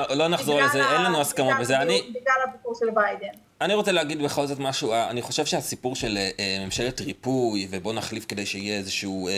[0.09, 1.77] לא- לא נחזור לזה, אין לנו הסכמות בגלל בזה.
[1.79, 3.39] אני- בגלל הביקור של ביידן.
[3.61, 7.69] אני רוצה להגיד בכל זאת משהו, אה, אני חושב שהסיפור של אה, אה, ממשלת ריפוי,
[7.71, 9.29] ובוא נחליף כדי שיהיה איזשהו...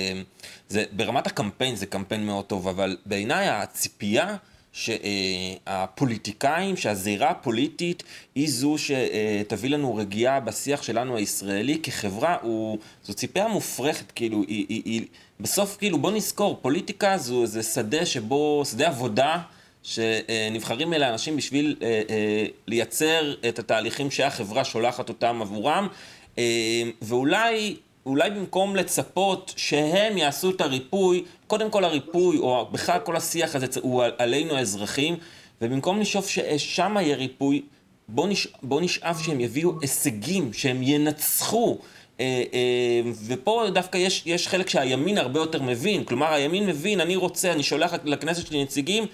[0.68, 4.36] זה, ברמת הקמפיין זה קמפיין מאוד טוב, אבל בעיניי הציפייה
[4.76, 8.02] שהפוליטיקאים, שהזירה הפוליטית
[8.34, 14.66] היא זו שתביא לנו רגיעה בשיח שלנו הישראלי כחברה, הוא, זו ציפייה מופרכת, כאילו, היא,
[14.68, 15.02] היא, היא,
[15.40, 19.38] בסוף, כאילו, בוא נזכור, פוליטיקה זו זה שדה שבו, שדה עבודה.
[19.82, 25.88] שנבחרים אלה אנשים בשביל אה, אה, לייצר את התהליכים שהחברה שולחת אותם עבורם,
[26.38, 27.76] אה, ואולי
[28.06, 33.66] אולי במקום לצפות שהם יעשו את הריפוי, קודם כל הריפוי, או בכלל כל השיח הזה
[33.82, 35.16] הוא על- עלינו האזרחים,
[35.62, 37.62] ובמקום לשאוף ששם יהיה ריפוי,
[38.08, 38.48] בוא, נש...
[38.62, 41.78] בוא נשאף שהם יביאו הישגים, שהם ינצחו.
[42.20, 47.16] אה, אה, ופה דווקא יש, יש חלק שהימין הרבה יותר מבין, כלומר הימין מבין, אני
[47.16, 49.06] רוצה, אני שולח לכנסת שלי נציגים,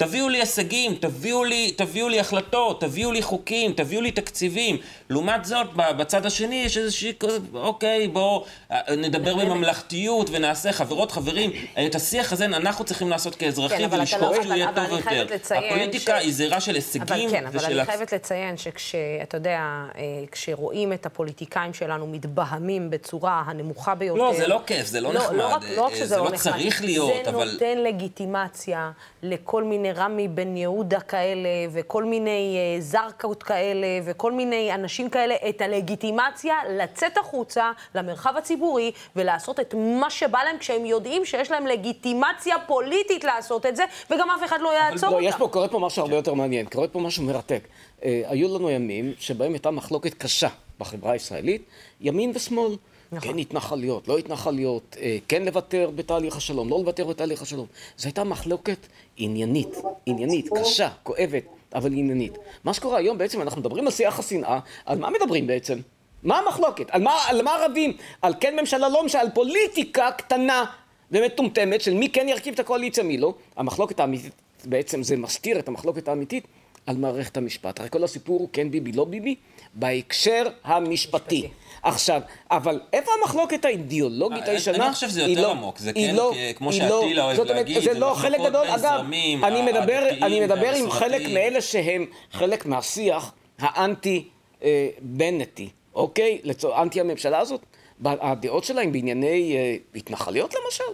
[0.00, 4.76] תביאו לי הישגים, תביאו לי, תביאו לי החלטות, תביאו לי חוקים, תביאו לי תקציבים.
[5.10, 11.50] לעומת זאת, בצד השני יש איזושהי כזה, אוקיי, בואו אה, נדבר בממלכתיות ונעשה, חברות, חברים,
[11.86, 14.86] את השיח הזה אנחנו צריכים לעשות כן, כאזרחים אבל ולשאוף לא- שהוא אבל- יהיה אבל
[14.86, 15.36] טוב אני יותר.
[15.56, 17.66] הפוליטיקה ש- היא זירה של אבל הישגים כן, אבל ושל...
[17.66, 19.58] אני הצ- חייבת לציין שכשאתה יודע,
[19.96, 24.18] אה, כשרואים את הפוליטיקאים שלנו מתבהמים בצורה הנמוכה ביותר...
[24.22, 26.24] לא, זה לא כיף, זה לא נחמד, לא רק, לא רק אה, שזה זה לא
[26.24, 26.52] לא נחמד.
[26.52, 28.90] צריך להיות, אבל- זה נותן לגיטימציה
[29.22, 35.34] לכל מיני רמי בן יהודה כאלה, וכל מיני אה, זרקאות כאלה, וכל מיני אנשים כאלה,
[35.48, 41.66] את הלגיטימציה לצאת החוצה למרחב הציבורי ולעשות את מה שבא להם, כשהם יודעים שיש להם
[41.66, 45.26] לגיטימציה פוליטית לעשות את זה, וגם אף אחד לא יעצור לא, אותם.
[45.28, 47.62] יש פה, קורה פה משהו הרבה יותר מעניין, קורה פה משהו מרתק.
[48.04, 51.62] אה, היו לנו ימים שבהם הייתה מחלוקת קשה בחברה הישראלית,
[52.00, 52.76] ימין ושמאל.
[53.20, 57.66] כן התנחלויות, לא התנחלויות, אה, כן לוותר בתהליך השלום, לא לוותר בתהליך השלום.
[57.96, 58.86] זו הייתה מחלוקת
[59.20, 61.44] עניינית, עניינית, קשה, כואבת,
[61.74, 62.38] אבל עניינית.
[62.64, 65.78] מה שקורה היום בעצם, אנחנו מדברים על שיח השנאה, על מה מדברים בעצם?
[66.22, 66.86] מה המחלוקת?
[66.90, 67.96] על מה, על מה רבים?
[68.22, 70.64] על כן ממשלה, לא ממשלה, על פוליטיקה קטנה
[71.10, 73.34] ומטומטמת של מי כן ירכיב את הקואליציה, מי לא.
[73.56, 74.32] המחלוקת האמיתית,
[74.64, 76.46] בעצם זה מסתיר את המחלוקת האמיתית
[76.86, 77.80] על מערכת המשפט.
[77.80, 79.34] הרי כל הסיפור הוא כן ביבי, לא ביבי,
[79.74, 81.48] בהקשר המשפטי.
[81.82, 82.20] עכשיו,
[82.50, 84.84] אבל איפה המחלוקת האידיאולוגית אני- הישנה?
[84.86, 87.44] אני חושב שזה היא יותר לא- עמוק, זה כן, לא- כמו שעטילה לא- אוהב זאת
[87.50, 89.00] אומרת, להגיד, זה זה לא חלק גדול, אגב,
[89.44, 91.22] אני מדבר, אני מדבר עם חלק.
[91.34, 94.28] מאלה שהם חלק מהשיח האנטי
[94.62, 96.38] אה, בנטי, אוקיי?
[96.78, 97.60] אנטי הממשלה הזאת,
[98.04, 100.84] הדעות שלהם בענייני אה, התנחלויות למשל.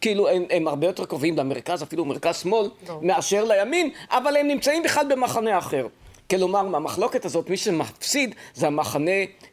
[0.00, 2.98] כאילו הם, הם הרבה יותר קרובים למרכז, אפילו מרכז שמאל, לא.
[3.02, 5.86] מאשר לימין, אבל הם נמצאים בכלל במחנה אחר.
[6.30, 9.10] כלומר, מהמחלוקת הזאת, מי שמפסיד זה המחנה,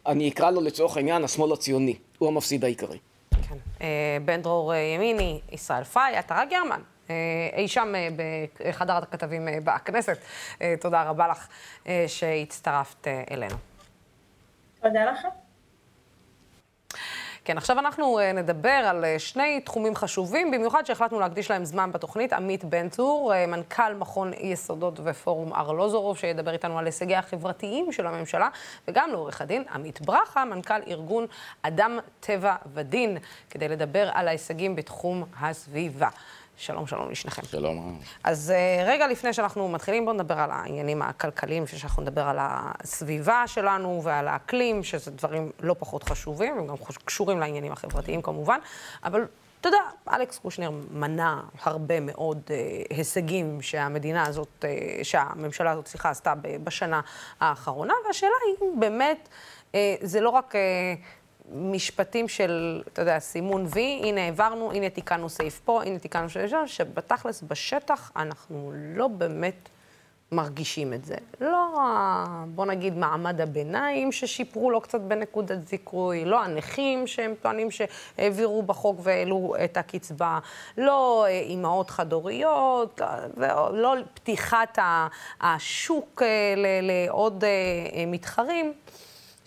[0.07, 1.95] אני אקרא לו לצורך העניין, השמאל הציוני.
[2.17, 2.97] הוא המפסיד העיקרי.
[3.82, 6.82] אה, בן דרור אה, ימיני, ישראל פיי, עטרה גרמן.
[7.09, 7.15] אה,
[7.53, 8.07] אי שם אה,
[8.69, 10.17] בחדר הכתבים אה, בכנסת.
[10.61, 11.47] אה, תודה רבה לך
[11.88, 13.55] אה, שהצטרפת אה, אלינו.
[14.82, 15.47] תודה לכם.
[17.48, 21.91] כן, עכשיו אנחנו אה, נדבר על אה, שני תחומים חשובים, במיוחד שהחלטנו להקדיש להם זמן
[21.91, 22.34] בתוכנית.
[22.34, 28.08] עמית בן צור, אה, מנכ"ל מכון יסודות ופורום ארלוזורוב, שידבר איתנו על הישגיה החברתיים של
[28.08, 28.50] הממשלה,
[28.88, 31.26] וגם לעורך הדין עמית ברכה, מנכ"ל ארגון
[31.62, 33.18] אדם, טבע ודין,
[33.50, 36.10] כדי לדבר על ההישגים בתחום הסביבה.
[36.58, 37.41] שלום, שלום לשניכם.
[37.45, 37.99] שלום.
[38.24, 43.43] אז אה, רגע לפני שאנחנו מתחילים, בואו נדבר על העניינים הכלכליים, שאנחנו נדבר על הסביבה
[43.47, 48.60] שלנו ועל האקלים, שזה דברים לא פחות חשובים, הם גם קשורים לעניינים החברתיים כמובן,
[49.03, 49.26] אבל
[49.62, 49.78] אתה יודע,
[50.14, 56.34] אלכס קושנר מנה הרבה מאוד אה, הישגים שהמדינה הזאת, אה, שהממשלה הזאת, סליחה, עשתה
[56.64, 57.01] בשנה
[57.39, 59.30] האחרונה, והשאלה היא אם באמת,
[59.76, 60.55] אה, זה לא רק...
[60.55, 60.93] אה,
[61.56, 66.52] משפטים של, אתה יודע, סימון וי, הנה העברנו, הנה תיקנו סעיף פה, הנה תיקנו סעיף
[66.52, 69.70] שם, שבתכלס בשטח אנחנו לא באמת
[70.32, 71.16] מרגישים את זה.
[71.41, 71.68] לא,
[72.48, 79.00] בוא נגיד, מעמד הביניים ששיפרו לו קצת בנקודת זיכוי, לא הנכים שהם טוענים שהעבירו בחוק
[79.04, 80.39] והעלו את הקצבה,
[80.78, 83.02] לא אה, אימהות חד-הוריות,
[83.38, 85.08] לא, לא פתיחת ה-
[85.41, 87.50] השוק אה, לעוד אה,
[88.08, 88.74] מתחרים.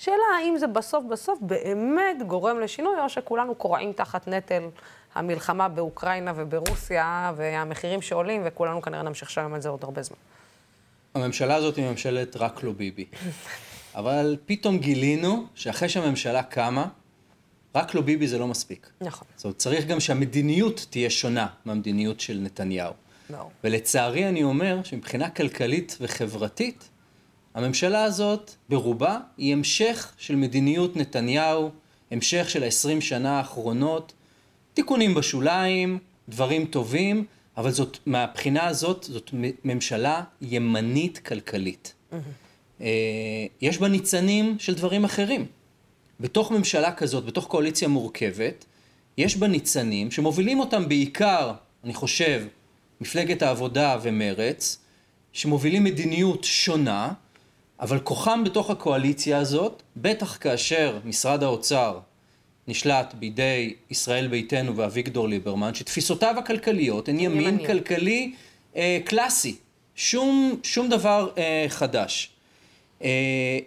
[0.00, 4.62] שאלה האם זה בסוף בסוף באמת גורם לשינוי, או שכולנו כורעים תחת נטל
[5.14, 10.16] המלחמה באוקראינה וברוסיה, והמחירים שעולים, וכולנו כנראה נמשיך לשלם על זה עוד הרבה זמן.
[11.14, 13.04] הממשלה הזאת היא ממשלת רק לא ביבי.
[13.94, 16.88] אבל פתאום גילינו שאחרי שהממשלה קמה,
[17.74, 18.90] רק לא ביבי זה לא מספיק.
[19.00, 19.28] נכון.
[19.36, 22.92] זאת אומרת, צריך גם שהמדיניות תהיה שונה מהמדיניות של נתניהו.
[23.30, 23.50] ברור.
[23.64, 26.88] ולצערי אני אומר שמבחינה כלכלית וחברתית,
[27.54, 31.70] הממשלה הזאת ברובה היא המשך של מדיניות נתניהו,
[32.10, 34.12] המשך של ה-20 שנה האחרונות,
[34.74, 35.98] תיקונים בשוליים,
[36.28, 37.24] דברים טובים,
[37.56, 39.30] אבל זאת, מהבחינה הזאת, זאת
[39.64, 41.94] ממשלה ימנית כלכלית.
[42.80, 42.86] אה,
[43.60, 45.46] יש בה ניצנים של דברים אחרים.
[46.20, 48.64] בתוך ממשלה כזאת, בתוך קואליציה מורכבת,
[49.18, 51.52] יש בה ניצנים שמובילים אותם בעיקר,
[51.84, 52.46] אני חושב,
[53.00, 54.78] מפלגת העבודה ומרץ,
[55.32, 57.12] שמובילים מדיניות שונה,
[57.80, 61.98] אבל כוחם בתוך הקואליציה הזאת, בטח כאשר משרד האוצר
[62.68, 67.66] נשלט בידי ישראל ביתנו ואביגדור ליברמן, שתפיסותיו הכלכליות הן ימין ימניות.
[67.66, 68.32] כלכלי
[68.76, 69.56] אה, קלאסי,
[69.94, 72.30] שום, שום דבר אה, חדש.
[73.02, 73.58] אה,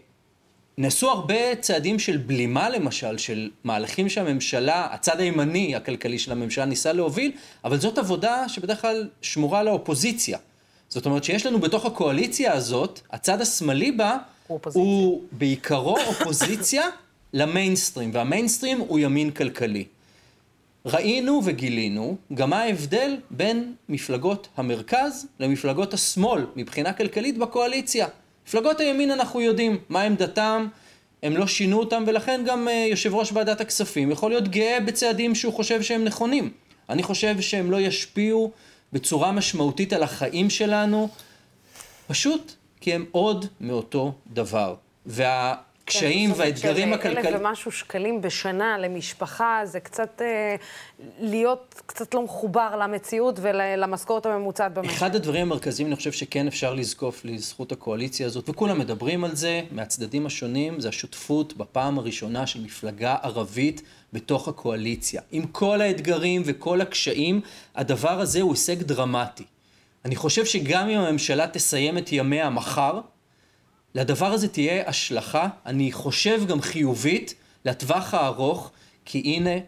[0.78, 6.94] נעשו הרבה צעדים של בלימה למשל, של מהלכים שהממשלה, הצד הימני הכלכלי של הממשלה ניסה
[6.94, 7.32] להוביל,
[7.64, 10.38] אבל זאת עבודה שבדרך כלל שמורה לאופוזיציה.
[10.94, 14.18] זאת אומרת שיש לנו בתוך הקואליציה הזאת, הצד השמאלי בה,
[14.48, 16.84] הוא, הוא בעיקרו אופוזיציה
[17.34, 19.86] למיינסטרים, והמיינסטרים הוא ימין כלכלי.
[20.86, 28.08] ראינו וגילינו גם מה ההבדל בין מפלגות המרכז למפלגות השמאל מבחינה כלכלית בקואליציה.
[28.48, 30.68] מפלגות הימין אנחנו יודעים מה עמדתם,
[31.24, 35.36] הם לא שינו אותם ולכן גם uh, יושב ראש ועדת הכספים יכול להיות גאה בצעדים
[35.36, 36.50] שהוא חושב שהם נכונים.
[36.90, 38.52] אני חושב שהם לא ישפיעו
[38.94, 41.10] בצורה משמעותית על החיים שלנו,
[42.08, 44.76] פשוט כי הם עוד מאותו דבר.
[45.06, 47.28] והקשיים כן, והאתגרים הכלכליים...
[47.28, 50.56] אלף ומשהו שקלים בשנה למשפחה, זה קצת אה,
[51.20, 54.92] להיות קצת לא מחובר למציאות ולמשכורת הממוצעת במשק.
[54.92, 59.62] אחד הדברים המרכזיים, אני חושב שכן אפשר לזקוף לזכות הקואליציה הזאת, וכולם מדברים על זה
[59.72, 63.82] מהצדדים השונים, זה השותפות בפעם הראשונה של מפלגה ערבית
[64.14, 65.22] בתוך הקואליציה.
[65.32, 67.42] עם כל האתגרים וכל הקשיים,
[67.76, 69.44] הדבר הזה הוא הישג דרמטי.
[70.06, 73.00] אני חושב שגם אם הממשלה תסיים את ימיה מחר,
[73.96, 77.34] לדבר הזה תהיה השלכה, אני חושב גם חיובית,
[77.66, 78.72] לטווח הארוך,
[79.06, 79.60] כי הנה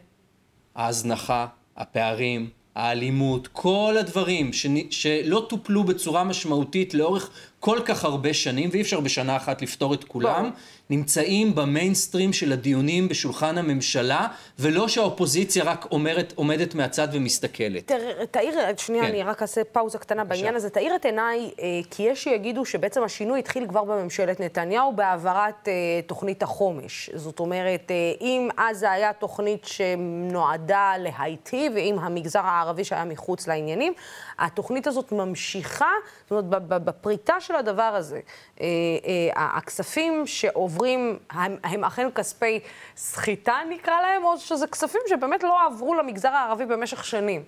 [0.75, 4.65] ההזנחה, הפערים, האלימות, כל הדברים ש...
[4.89, 7.29] שלא טופלו בצורה משמעותית לאורך
[7.65, 10.51] כל כך הרבה שנים, ואי אפשר בשנה אחת לפתור את כולם, בוא.
[10.89, 14.27] נמצאים במיינסטרים של הדיונים בשולחן הממשלה,
[14.59, 17.91] ולא שהאופוזיציה רק אומרת, עומדת מהצד ומסתכלת.
[18.31, 19.09] תאיר, שנייה, כן.
[19.09, 20.23] אני רק אעשה פאוזה קטנה.
[20.23, 20.69] בעניין הזה.
[20.69, 25.73] תאיר את עיניי, אה, כי יש שיגידו שבעצם השינוי התחיל כבר בממשלת נתניהו בהעברת אה,
[26.07, 27.09] תוכנית החומש.
[27.13, 33.47] זאת אומרת, אה, אם אז זה היה תוכנית שנועדה להיטיב עם המגזר הערבי שהיה מחוץ
[33.47, 33.93] לעניינים,
[34.39, 35.91] התוכנית הזאת ממשיכה,
[36.23, 38.19] זאת אומרת, בפריטה של הדבר הזה.
[38.61, 38.65] אה,
[39.05, 42.59] אה, הכספים שעוברים, הם, הם אכן כספי
[42.97, 47.43] סחיטה נקרא להם, או שזה כספים שבאמת לא עברו למגזר הערבי במשך שנים?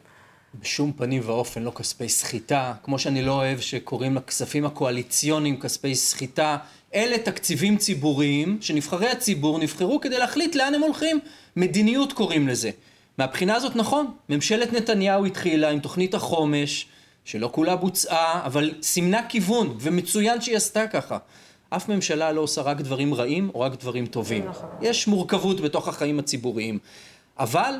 [0.55, 6.58] בשום פנים ואופן לא כספי סחיטה, כמו שאני לא אוהב שקוראים לכספים הקואליציוניים כספי סחיטה,
[6.95, 11.20] אלה תקציבים ציבוריים שנבחרי הציבור נבחרו כדי להחליט לאן הם הולכים.
[11.55, 12.70] מדיניות קוראים לזה.
[13.18, 16.88] מהבחינה הזאת נכון, ממשלת נתניהו התחילה עם תוכנית החומש,
[17.28, 21.17] שלא כולה בוצעה, אבל סימנה כיוון, ומצוין שהיא עשתה ככה.
[21.69, 24.45] אף ממשלה לא עושה רק דברים רעים או רק דברים טובים.
[24.82, 26.80] יש מורכבות בתוך החיים הציבוריים.
[27.39, 27.73] אבל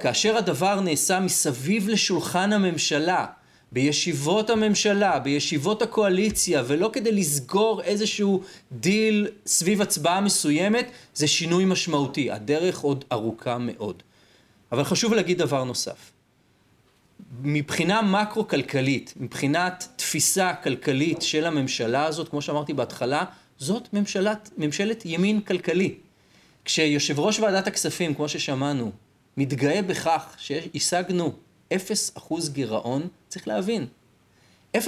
[0.00, 3.26] כאשר הדבר נעשה מסביב לשולחן הממשלה,
[3.72, 8.42] בישיבות הממשלה, בישיבות הקואליציה, ולא כדי לסגור איזשהו
[8.72, 12.30] דיל סביב הצבעה מסוימת, זה שינוי משמעותי.
[12.30, 14.02] הדרך עוד ארוכה מאוד.
[14.72, 16.19] אבל חשוב להגיד דבר נוסף.
[17.42, 23.24] מבחינה מקרו-כלכלית, מבחינת תפיסה כלכלית של הממשלה הזאת, כמו שאמרתי בהתחלה,
[23.58, 25.94] זאת ממשלת, ממשלת ימין כלכלי.
[26.64, 28.92] כשיושב ראש ועדת הכספים, כמו ששמענו,
[29.36, 31.32] מתגאה בכך שהשגנו
[31.72, 31.76] 0%
[32.52, 33.86] גירעון, צריך להבין,
[34.76, 34.78] 0%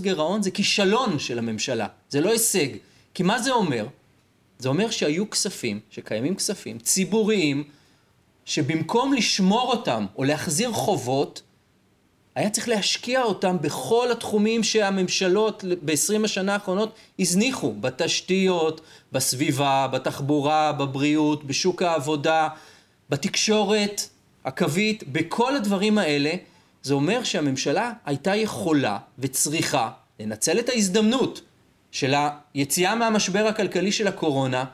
[0.00, 2.68] גירעון זה כישלון של הממשלה, זה לא הישג.
[3.14, 3.86] כי מה זה אומר?
[4.58, 7.64] זה אומר שהיו כספים, שקיימים כספים ציבוריים,
[8.44, 11.42] שבמקום לשמור אותם או להחזיר חובות,
[12.34, 18.80] היה צריך להשקיע אותם בכל התחומים שהממשלות ב-20 השנה האחרונות הזניחו, בתשתיות,
[19.12, 22.48] בסביבה, בתחבורה, בבריאות, בשוק העבודה,
[23.10, 24.08] בתקשורת
[24.44, 26.32] הקווית, בכל הדברים האלה,
[26.82, 31.40] זה אומר שהממשלה הייתה יכולה וצריכה לנצל את ההזדמנות
[31.92, 32.14] של
[32.54, 34.64] היציאה מהמשבר הכלכלי של הקורונה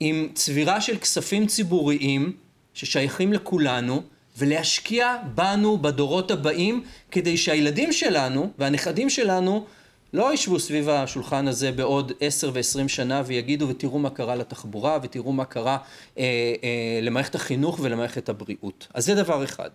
[0.00, 2.32] עם צבירה של כספים ציבוריים
[2.74, 4.02] ששייכים לכולנו,
[4.38, 9.64] ולהשקיע בנו בדורות הבאים, כדי שהילדים שלנו והנכדים שלנו
[10.12, 15.32] לא ישבו סביב השולחן הזה בעוד עשר ועשרים שנה ויגידו ותראו מה קרה לתחבורה ותראו
[15.32, 15.78] מה קרה
[16.18, 16.24] אה,
[16.64, 18.88] אה, למערכת החינוך ולמערכת הבריאות.
[18.94, 19.70] אז זה דבר אחד.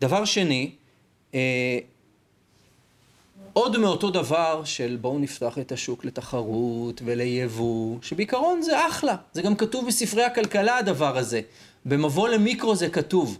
[0.00, 0.70] דבר שני,
[1.34, 1.78] אה,
[3.52, 9.56] עוד מאותו דבר של בואו נפתח את השוק לתחרות וליבוא, שבעיקרון זה אחלה, זה גם
[9.56, 11.40] כתוב בספרי הכלכלה הדבר הזה.
[11.84, 13.38] במבוא למיקרו זה כתוב.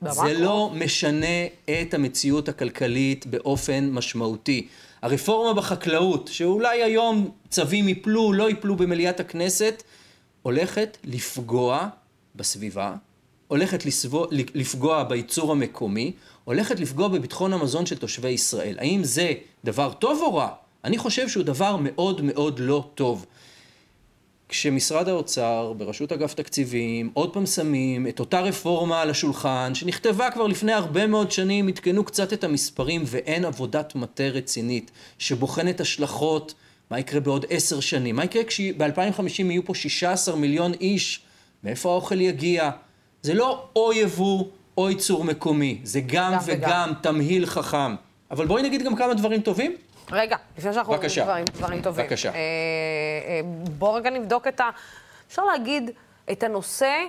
[0.00, 4.68] זה לא משנה את המציאות הכלכלית באופן משמעותי.
[5.02, 9.82] הרפורמה בחקלאות, שאולי היום צווים יפלו, לא יפלו במליאת הכנסת,
[10.42, 11.88] הולכת לפגוע
[12.36, 12.94] בסביבה,
[13.48, 16.12] הולכת לסבו, לפגוע בייצור המקומי,
[16.44, 18.76] הולכת לפגוע בביטחון המזון של תושבי ישראל.
[18.78, 19.32] האם זה
[19.64, 20.48] דבר טוב או רע?
[20.84, 23.26] אני חושב שהוא דבר מאוד מאוד לא טוב.
[24.48, 30.46] כשמשרד האוצר, בראשות אגף תקציבים, עוד פעם שמים את אותה רפורמה על השולחן, שנכתבה כבר
[30.46, 36.54] לפני הרבה מאוד שנים, עדכנו קצת את המספרים ואין עבודת מטה רצינית שבוחנת השלכות,
[36.90, 41.20] מה יקרה בעוד עשר שנים, מה יקרה כשב-2050 יהיו פה 16 מיליון איש,
[41.64, 42.70] מאיפה האוכל יגיע?
[43.22, 44.44] זה לא או יבוא
[44.78, 47.94] או ייצור מקומי, זה גם, גם וגם, וגם תמהיל חכם.
[48.30, 49.76] אבל בואי נגיד גם כמה דברים טובים.
[50.12, 52.06] רגע, לפני שאנחנו אומרים דברים, דברים טובים.
[52.06, 52.28] בבקשה.
[52.28, 53.40] אה, אה,
[53.78, 54.70] בוא רגע נבדוק את ה...
[55.28, 55.90] אפשר להגיד,
[56.32, 57.04] את הנושא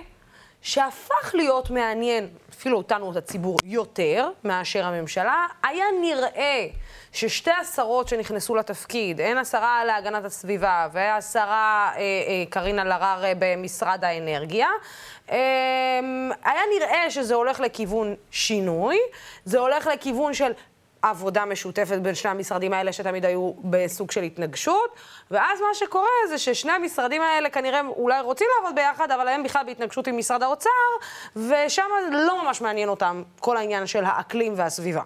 [0.62, 5.46] שהפך להיות מעניין, אפילו אותנו, את הציבור, יותר מאשר הממשלה.
[5.62, 6.66] היה נראה
[7.12, 14.68] ששתי השרות שנכנסו לתפקיד, הן השרה להגנת הסביבה והשרה אה, אה, אלהרר אה, במשרד האנרגיה,
[15.30, 15.36] אה,
[16.44, 18.98] היה נראה שזה הולך לכיוון שינוי,
[19.44, 20.52] זה הולך לכיוון של
[21.02, 24.90] עבודה משותפת בין שני המשרדים האלה שתמיד היו בסוג של התנגשות,
[25.30, 29.62] ואז מה שקורה זה ששני המשרדים האלה כנראה אולי רוצים לעבוד ביחד, אבל הם בכלל
[29.66, 30.70] בהתנגשות עם משרד האוצר,
[31.36, 31.82] ושם
[32.12, 35.02] לא ממש מעניין אותם כל העניין של האקלים והסביבה.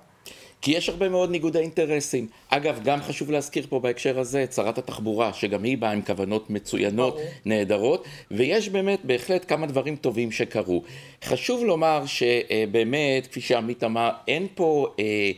[0.63, 2.27] כי יש הרבה מאוד ניגודי אינטרסים.
[2.49, 6.51] אגב, גם חשוב להזכיר פה בהקשר הזה את שרת התחבורה, שגם היא באה עם כוונות
[6.51, 7.19] מצוינות.
[7.45, 10.83] נהדרות, ויש באמת בהחלט כמה דברים טובים שקרו.
[11.25, 14.87] חשוב לומר שבאמת, כפי שעמית אמר, אין פה...
[14.99, 15.31] אה,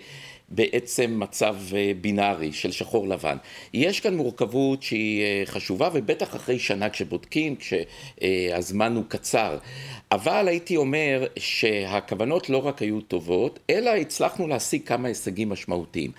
[0.48, 3.36] בעצם מצב אה, בינארי של שחור לבן.
[3.74, 9.58] יש כאן מורכבות שהיא אה, חשובה, ובטח אחרי שנה כשבודקים, כשהזמן הוא קצר.
[10.12, 16.10] אבל הייתי אומר שהכוונות לא רק היו טובות, אלא הצלחנו להשיג כמה הישגים משמעותיים.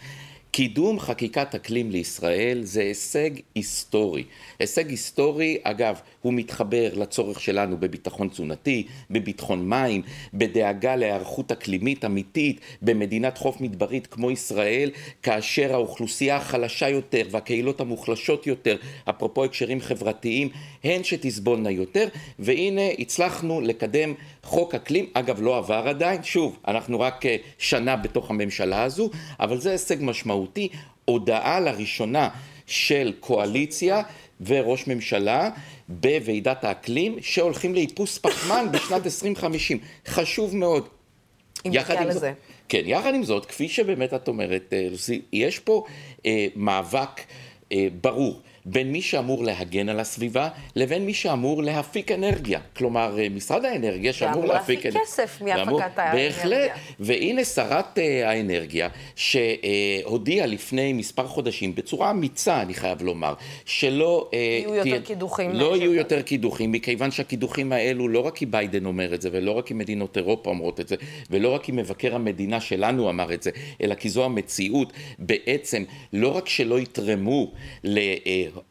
[0.56, 4.24] קידום חקיקת אקלים לישראל זה הישג היסטורי.
[4.60, 10.02] הישג היסטורי, אגב, הוא מתחבר לצורך שלנו בביטחון תזונתי, בביטחון מים,
[10.34, 14.92] בדאגה להיערכות אקלימית אמיתית במדינת חוף מדברית כמו ישראל,
[15.24, 18.76] כאשר האוכלוסייה החלשה יותר והקהילות המוחלשות יותר,
[19.10, 20.50] אפרופו הקשרים חברתיים,
[20.84, 22.08] הן שתסבולנה יותר,
[22.40, 24.14] והנה הצלחנו לקדם
[24.46, 29.60] חוק אקלים, אגב לא עבר עדיין, שוב, אנחנו רק אה, שנה בתוך הממשלה הזו, אבל
[29.60, 30.70] זה הישג משמעותי,
[31.06, 32.30] הודעה לראשונה
[32.66, 34.02] של קואליציה
[34.46, 35.50] וראש ממשלה
[35.90, 39.80] בוועידת האקלים שהולכים לאיפוס פחמן בשנת 2050.
[40.08, 40.88] חשוב מאוד.
[41.66, 42.34] אם נגיע לזה.
[42.70, 44.88] כן, יחד עם זאת, כפי שבאמת את אומרת, אה,
[45.34, 45.84] יש פה
[46.26, 47.22] אה, מאבק
[47.72, 48.42] אה, ברור.
[48.66, 52.60] בין מי שאמור להגן על הסביבה לבין מי שאמור להפיק אנרגיה.
[52.76, 54.86] כלומר, אה, משרד האנרגיה שאמור להפיק...
[54.86, 56.30] להפיק כסף מהפקת האנרגיה.
[56.30, 63.34] בהחלט, והנה שרת אה, האנרגיה שהודיעה לפני מספר חודשים בצורה אמיצה, אני חייב לומר,
[63.66, 64.30] שלא...
[64.34, 65.52] אה, יהיו יותר קידוחים.
[65.52, 69.52] לא יהיו יותר קידוחים, מכיוון שהקידוחים האלו, לא רק כי ביידן אומר את זה, ולא
[69.52, 70.96] רק כי מדינות אירופה אומרות את זה,
[71.32, 73.52] ולא רק כי מבקר המדינה שלנו אמר את זה,
[73.82, 77.52] אלא כי זו המציאות, בעצם לא רק שלא יתרמו
[77.84, 78.00] ל...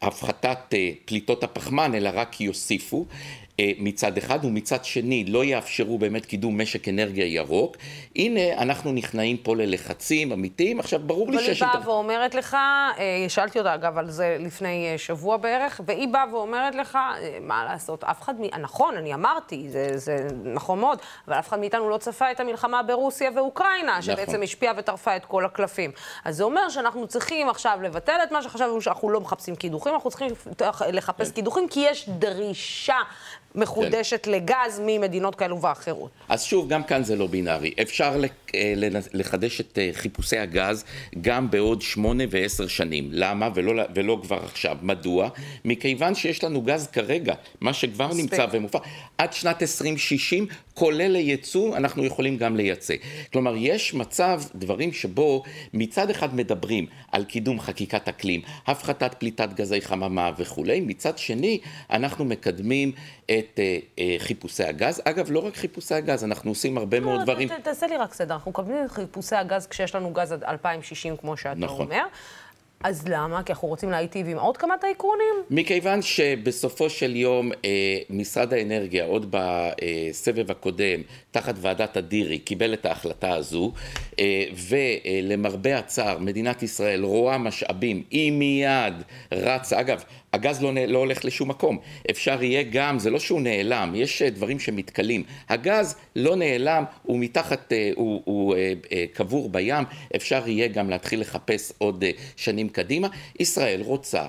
[0.01, 3.05] הפחתת אה, פליטות הפחמן, אלא רק יוסיפו.
[3.59, 7.77] אה, מצד אחד, ומצד שני לא יאפשרו באמת קידום משק אנרגיה ירוק.
[8.15, 10.79] הנה, אנחנו נכנעים פה ללחצים אמיתיים.
[10.79, 11.61] עכשיו, ברור לי שיש...
[11.61, 15.81] אבל היא באה ואומרת לך, אה, שאלתי אותה אגב על זה לפני אה, שבוע בערך,
[15.85, 16.97] והיא באה ואומרת לך,
[17.41, 18.43] מה לעשות, אף אחד, מ...
[18.61, 22.83] נכון, אני אמרתי, זה, זה נכון מאוד, אבל אף אחד מאיתנו לא צפה את המלחמה
[22.83, 24.01] ברוסיה ואוקראינה, נכון.
[24.01, 25.91] שבעצם השפיעה וטרפה את כל הקלפים.
[26.25, 30.09] אז זה אומר שאנחנו צריכים עכשיו לבטל את מה שחשבנו שאנחנו לא מחפשים קידוחים, אנחנו
[30.09, 30.27] צריכים
[30.91, 31.33] לחפש כן.
[31.35, 32.97] קידוחים, כי יש דרישה
[33.55, 34.31] מחודשת כן.
[34.31, 36.11] לגז ממדינות כאלו ואחרות.
[36.29, 37.73] אז שוב, גם כאן זה לא בינארי.
[37.81, 38.21] אפשר
[38.55, 38.73] אה,
[39.13, 40.83] לחדש את אה, חיפושי הגז
[41.21, 43.09] גם בעוד שמונה ועשר שנים.
[43.11, 43.49] למה?
[43.55, 44.77] ולא, ולא כבר עכשיו.
[44.81, 45.29] מדוע?
[45.65, 48.21] מכיוון שיש לנו גז כרגע, מה שכבר מספיק.
[48.21, 48.79] נמצא ומופע,
[49.17, 52.93] עד שנת 2060, כולל לייצוא, אנחנו יכולים גם לייצא.
[53.33, 55.43] כלומר, יש מצב, דברים שבו
[55.73, 62.25] מצד אחד מדברים על קידום חקיקת אקלים, הפחתת פליטת גזי חממה וכולי, מצד שני, אנחנו
[62.25, 62.91] מקדמים
[63.25, 65.01] את אה, אה, חיפושי הגז.
[65.05, 67.49] אגב, לא רק חיפושי הגז, אנחנו עושים הרבה לא, מאוד דברים.
[67.63, 71.37] תעשה לי רק סדר, אנחנו מקדמים את חיפושי הגז כשיש לנו גז עד 2060, כמו
[71.37, 71.85] שאתה נכון.
[71.85, 72.03] אומר.
[72.83, 73.43] אז למה?
[73.43, 75.35] כי אנחנו רוצים להיטיב עם עוד כמה טייקונים?
[75.49, 82.85] מכיוון שבסופו של יום אה, משרד האנרגיה, עוד בסבב הקודם, תחת ועדת אדירי, קיבל את
[82.85, 83.71] ההחלטה הזו,
[84.19, 88.93] אה, ולמרבה הצער, מדינת ישראל רואה משאבים, היא מיד
[89.31, 90.03] רצה, אגב,
[90.35, 91.77] הגז לא, לא הולך לשום מקום.
[92.09, 95.23] אפשר יהיה גם, זה לא שהוא נעלם, יש אה, דברים שמתכלים.
[95.49, 99.83] הגז לא נעלם, הוא מתחת, אה, הוא, הוא אה, קבור בים,
[100.15, 102.03] אפשר יהיה גם להתחיל לחפש עוד
[102.35, 103.07] שנים קדימה.
[103.39, 104.25] ישראל רוצה,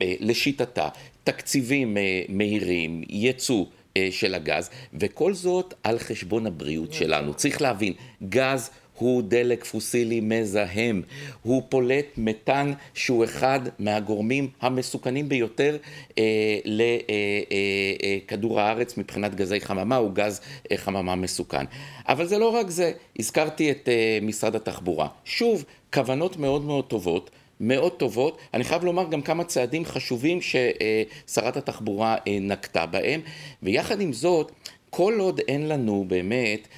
[0.00, 0.88] לשיטתה,
[1.24, 1.96] תקציבים
[2.28, 3.64] מהירים, ייצוא.
[4.10, 7.34] של הגז, וכל זאת על חשבון הבריאות שלנו.
[7.34, 7.92] צריך להבין,
[8.28, 11.02] גז הוא דלק פוסילי מזהם,
[11.42, 15.76] הוא פולט מתאן שהוא אחד מהגורמים המסוכנים ביותר
[16.18, 20.40] אה, לכדור אה, אה, הארץ מבחינת גזי חממה, הוא גז
[20.72, 21.64] אה, חממה מסוכן.
[22.08, 25.08] אבל זה לא רק זה, הזכרתי את אה, משרד התחבורה.
[25.24, 27.30] שוב, כוונות מאוד מאוד טובות.
[27.60, 28.38] מאוד טובות.
[28.54, 33.20] אני חייב לומר גם כמה צעדים חשובים ששרת התחבורה אה, נקטה בהם,
[33.62, 34.52] ויחד עם זאת,
[34.90, 36.68] כל עוד אין לנו באמת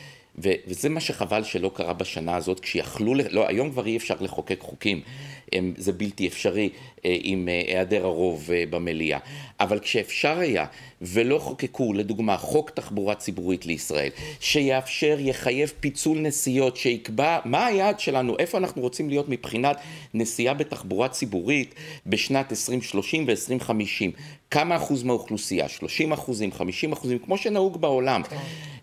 [0.43, 4.61] ו- וזה מה שחבל שלא קרה בשנה הזאת, כשיכלו, לא, היום כבר אי אפשר לחוקק
[4.61, 5.01] חוקים,
[5.53, 6.70] הם, זה בלתי אפשרי
[7.05, 9.18] אה, עם אה, היעדר הרוב אה, במליאה.
[9.61, 10.66] אבל כשאפשר היה,
[11.03, 14.11] ולא חוקקו, לדוגמה, חוק תחבורה ציבורית לישראל,
[14.41, 19.76] שיאפשר, יחייב פיצול נסיעות, שיקבע מה היעד שלנו, איפה אנחנו רוצים להיות מבחינת
[20.14, 21.74] נסיעה בתחבורה ציבורית
[22.07, 24.20] בשנת 2030 ו-2050,
[24.51, 28.22] כמה אחוז מהאוכלוסייה, 30 אחוזים, 50 אחוזים, כמו שנהוג בעולם.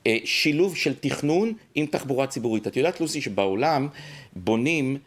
[0.05, 0.17] כן.
[0.25, 2.67] שילוב של תכנון עם תחבורה ציבורית.
[2.67, 3.87] את יודעת, לוסי, שבעולם
[4.35, 4.97] בונים...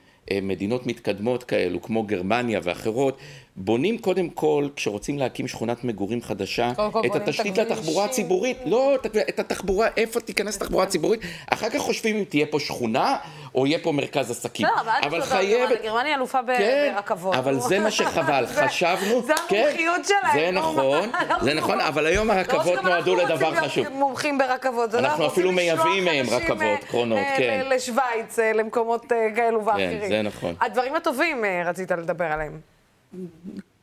[0.42, 3.18] מדינות מתקדמות כאלו, כמו גרמניה ואחרות,
[3.60, 6.72] בונים קודם כל, כשרוצים להקים שכונת מגורים חדשה,
[7.06, 8.04] את התשתית לתחבורה.
[8.04, 8.94] הציבורית, לא,
[9.28, 13.16] את- התחבורה, איפה תיכנס תחבורה ציבורית, אחר כך חושבים אם תהיה פה שכונה,
[13.54, 14.66] או יהיה פה מרכז עסקים.
[14.66, 17.34] בסדר, אבל אל אבל חייבת, גרמניה, אלופה כן, ברכבות.
[17.34, 20.38] אבל זה מה שחבל, חשבנו, זה כן, המומחיות שלהם.
[20.38, 23.88] זה נו, נכון, מה, זה לא נכון, אבל היום לא הרכבות נועדו לדבר חשוב.
[23.88, 24.92] מומחים ברכבות.
[24.94, 27.66] לא, אנחנו אפילו מייבאים מהם רכבות אה, קרונות, אה, כן.
[27.70, 29.06] לשוויץ, אה, למקומות
[29.36, 30.08] כאלו ואחרים.
[30.08, 30.54] זה נכון.
[30.60, 32.77] הדברים הטובים רצית לדבר עליהם.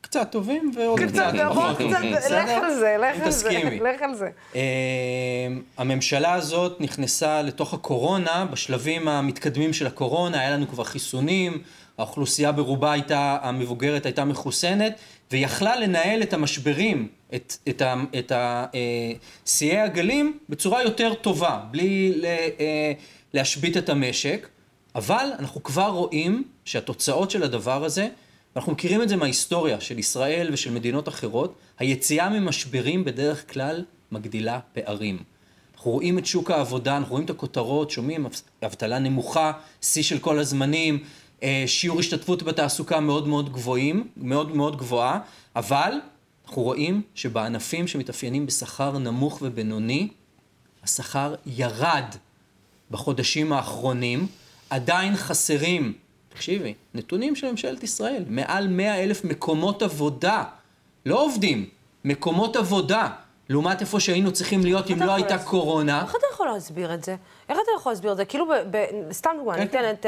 [0.02, 1.34] קצת טובים ועוד קצת, קצת
[2.32, 2.50] לך?
[2.64, 3.80] על זה, לך על זה, תסכימי.
[3.80, 4.30] לך על זה.
[4.56, 4.62] אה,
[5.78, 11.62] הממשלה הזאת נכנסה לתוך הקורונה בשלבים המתקדמים של הקורונה, היה לנו כבר חיסונים,
[11.98, 14.94] האוכלוסייה ברובה הייתה, המבוגרת הייתה מחוסנת,
[15.32, 19.12] ויכלה לנהל את המשברים, את, את, ה- את ה- אה,
[19.46, 22.92] שיאי הגלים בצורה יותר טובה, בלי ל- אה,
[23.34, 24.48] להשבית את המשק,
[24.96, 28.08] אבל אנחנו כבר רואים שהתוצאות של הדבר הזה,
[28.56, 34.60] אנחנו מכירים את זה מההיסטוריה של ישראל ושל מדינות אחרות, היציאה ממשברים בדרך כלל מגדילה
[34.74, 35.24] פערים.
[35.76, 38.28] אנחנו רואים את שוק העבודה, אנחנו רואים את הכותרות, שומעים
[38.66, 39.52] אבטלה נמוכה,
[39.82, 41.04] שיא של כל הזמנים,
[41.44, 45.20] אה, שיעור השתתפות בתעסוקה מאוד מאוד גבוהים, מאוד מאוד גבוהה,
[45.56, 45.92] אבל
[46.48, 50.08] אנחנו רואים שבענפים שמתאפיינים בשכר נמוך ובינוני,
[50.84, 52.16] השכר ירד
[52.92, 54.28] בחודשים האחרונים,
[54.70, 55.94] עדיין חסרים,
[56.36, 60.44] תקשיבי, נתונים של ממשלת ישראל, מעל 100 אלף מקומות עבודה,
[61.06, 61.70] לא עובדים,
[62.06, 63.10] מקומות עבודה,
[63.50, 65.50] לעומת איפה שהיינו צריכים להיות אם לא הייתה להסביר?
[65.50, 66.02] קורונה.
[66.02, 67.16] איך אתה יכול להסביר את זה?
[67.50, 68.26] איך אתה יכול להסביר את זה?
[68.26, 70.06] כאילו, ב- ב- סתם דוגמא, אני אתן את...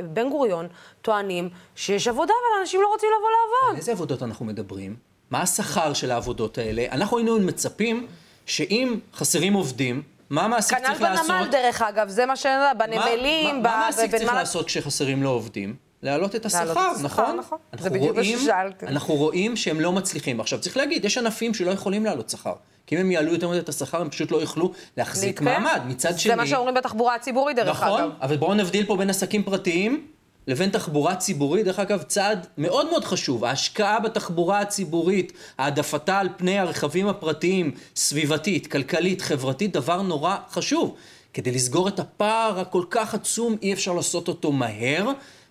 [0.00, 0.68] בבן גוריון
[1.02, 3.70] טוענים שיש עבודה, אבל אנשים לא רוצים לבוא לעבוד.
[3.70, 4.96] על איזה עבודות אנחנו מדברים?
[5.30, 6.86] מה השכר של העבודות האלה?
[6.90, 8.06] אנחנו היינו מצפים
[8.46, 11.26] שאם חסרים עובדים, מה המעסיק כנ"ל צריך לעשות?
[11.28, 12.46] בנמל, דרך אגב, זה מה ש...
[12.78, 15.76] בנמלים, מה, ב- מה, המעסיק צריך בנמל- לעשות כשחסרים לו עובדים?
[16.02, 17.36] להעלות את השכר, נכון?
[17.36, 17.58] נכון.
[17.78, 18.86] זה בדיוק מה ששאלתי.
[18.86, 20.40] אנחנו רואים שהם לא מצליחים.
[20.40, 22.52] עכשיו, צריך להגיד, יש ענפים שלא יכולים להעלות שכר.
[22.86, 25.40] כי אם הם יעלו יותר מדי את השכר, הם פשוט לא יוכלו להחזיק.
[25.40, 25.80] מעמד.
[25.86, 26.30] מצד שני...
[26.32, 28.10] זה מה שאומרים בתחבורה הציבורית, דרך נכון, אגב.
[28.22, 30.06] אבל בואו נבדיל פה בין עסקים פרטיים
[30.46, 31.64] לבין תחבורה ציבורית.
[31.64, 38.66] דרך אגב, צעד מאוד מאוד חשוב, ההשקעה בתחבורה הציבורית, העדפתה על פני הרכבים הפרטיים, סביבתית,
[38.66, 40.94] כלכלית, חברתית, דבר נורא חשוב.
[41.34, 45.10] כדי לסגור את הפער הכל כך עצום, אי אפשר לעשות אותו מהר,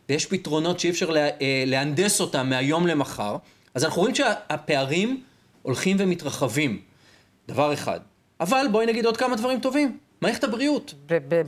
[0.10, 3.38] ויש פתרונות שאי אפשר לה, אה, להנדס אותם מהיום למחר.
[3.74, 5.24] אז אנחנו רואים שהפערים
[5.62, 6.82] הולכים ומתרחבים.
[7.48, 8.00] דבר אחד.
[8.40, 9.98] אבל בואי נגיד עוד כמה דברים טובים.
[10.24, 10.94] מערכת הבריאות.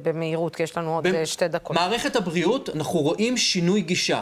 [0.04, 1.76] במהירות, כי יש לנו עוד אה, שתי דקות.
[1.76, 4.22] מערכת הבריאות, אנחנו רואים שינוי גישה.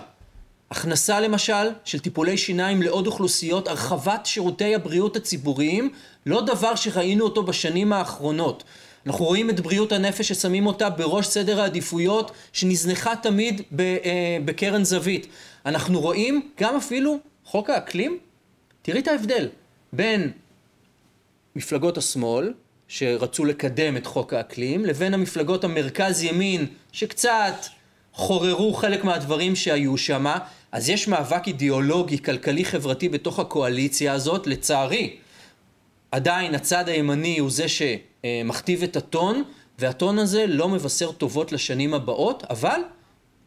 [0.71, 5.91] הכנסה למשל של טיפולי שיניים לעוד אוכלוסיות, הרחבת שירותי הבריאות הציבוריים,
[6.25, 8.63] לא דבר שראינו אותו בשנים האחרונות.
[9.05, 14.83] אנחנו רואים את בריאות הנפש ששמים אותה בראש סדר העדיפויות, שנזנחה תמיד ב, אה, בקרן
[14.83, 15.27] זווית.
[15.65, 18.17] אנחנו רואים גם אפילו חוק האקלים,
[18.81, 19.47] תראי את ההבדל
[19.93, 20.31] בין
[21.55, 22.53] מפלגות השמאל,
[22.93, 27.65] שרצו לקדם את חוק האקלים, לבין המפלגות המרכז-ימין, שקצת
[28.13, 30.25] חוררו חלק מהדברים שהיו שם.
[30.71, 35.15] אז יש מאבק אידיאולוגי, כלכלי, חברתי בתוך הקואליציה הזאת, לצערי.
[36.11, 39.43] עדיין הצד הימני הוא זה שמכתיב את הטון,
[39.79, 42.81] והטון הזה לא מבשר טובות לשנים הבאות, אבל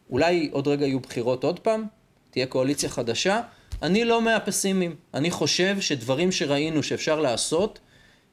[0.09, 1.85] אולי עוד רגע יהיו בחירות עוד פעם,
[2.31, 3.41] תהיה קואליציה חדשה.
[3.81, 4.95] אני לא מהפסימים.
[5.13, 7.79] אני חושב שדברים שראינו שאפשר לעשות,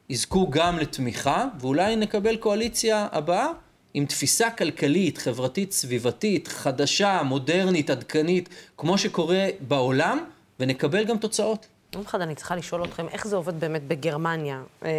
[0.08, 3.48] יזכו גם לתמיכה, ואולי נקבל קואליציה הבאה
[3.94, 10.24] עם תפיסה כלכלית, חברתית, סביבתית, חדשה, מודרנית, עדכנית, כמו שקורה בעולם,
[10.60, 11.66] ונקבל גם תוצאות.
[11.94, 14.62] יום אחד אני צריכה לשאול אתכם, איך זה עובד באמת בגרמניה?
[14.84, 14.92] אה, אה,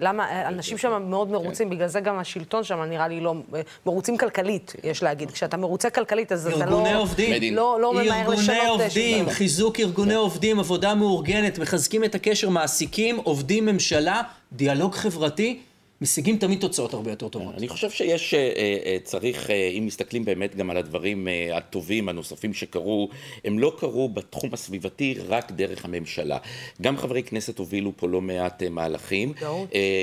[0.00, 3.34] למה, אה, אנשים שם מאוד מרוצים, בגלל זה גם השלטון שם נראה לי לא...
[3.86, 5.30] מרוצים כלכלית, יש להגיד.
[5.30, 6.62] כשאתה מרוצה כלכלית, אז אתה לא...
[6.62, 7.54] ארגוני עובדים.
[7.54, 8.58] לא, לא ממהר לשנות...
[8.58, 9.30] ארגוני עובדים.
[9.30, 14.22] חיזוק ארגוני עובדים, עבודה מאורגנת, מחזקים את הקשר מעסיקים, עובדים, ממשלה,
[14.52, 15.60] דיאלוג חברתי,
[16.00, 17.54] משיגים תמיד תוצאות הרבה יותר טובות.
[17.54, 18.52] אני חושב שיש, אה,
[18.86, 23.08] אה, צריך, אה, אם מסתכלים באמת גם על הדברים הטובים הנוספים שקרו,
[23.44, 26.38] הם לא קרו בתחום הסביבתי רק דרך הממשלה.
[26.82, 29.32] גם חברי כנסת הובילו פה לא מעט מהלכים.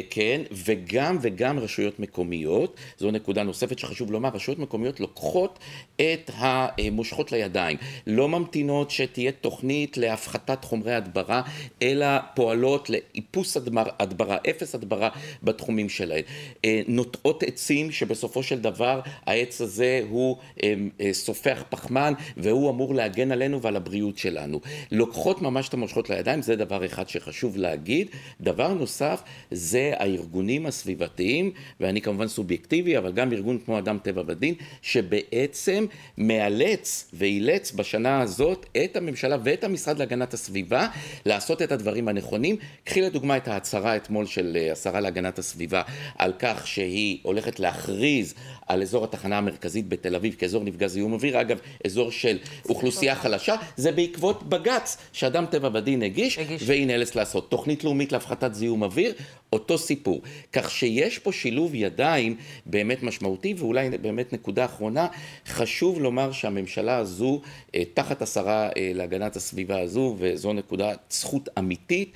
[0.10, 5.60] כן, וגם וגם רשויות מקומיות, זו נקודה נוספת שחשוב לומר, רשויות מקומיות לוקחות
[5.96, 7.78] את המושכות לידיים,
[8.08, 11.42] לא ממתינות שתהיה תוכנית להפחתת חומרי הדברה,
[11.82, 15.10] אלא פועלות לאיפוס הדבר- הדברה, אפס הדברה
[15.44, 16.24] בתחומים הארגונים שלהן.
[16.66, 22.96] אה, נוטעות עצים שבסופו של דבר העץ הזה הוא אה, אה, סופח פחמן והוא אמור
[22.96, 24.62] להגן עלינו ועל הבריאות שלנו.
[24.92, 28.08] לוקחות ממש את המושכות לידיים, זה דבר אחד שחשוב להגיד.
[28.42, 29.22] דבר נוסף
[29.52, 35.86] זה הארגונים הסביבתיים, ואני כמובן סובייקטיבי, אבל גם ארגון כמו אדם טבע ודין, שבעצם
[36.18, 40.88] מאלץ ואילץ בשנה הזאת את הממשלה ואת המשרד להגנת הסביבה
[41.26, 42.58] לעשות את הדברים הנכונים.
[42.84, 45.75] קחי לדוגמה את ההצהרה אתמול של השרה להגנת הסביבה
[46.18, 48.34] על כך שהיא הולכת להכריז
[48.68, 52.38] על אזור התחנה המרכזית בתל אביב כאזור נפגע זיהום אוויר, אגב, אזור של
[52.70, 56.64] אוכלוסייה חלשה, זה בעקבות בג"ץ שאדם טבע ודין הגיש, הגיש.
[56.66, 57.50] והיא נאלצת לעשות.
[57.52, 59.14] תוכנית לאומית להפחתת זיהום אוויר,
[59.56, 60.22] אותו סיפור.
[60.54, 62.36] כך שיש פה שילוב ידיים
[62.66, 65.08] באמת משמעותי, ואולי באמת נקודה אחרונה,
[65.48, 67.42] חשוב לומר שהממשלה הזו,
[67.76, 72.12] אה, תחת השרה אה, להגנת הסביבה הזו, וזו נקודת זכות אמיתית,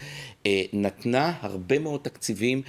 [0.45, 2.61] אה, נתנה הרבה מאוד תקציבים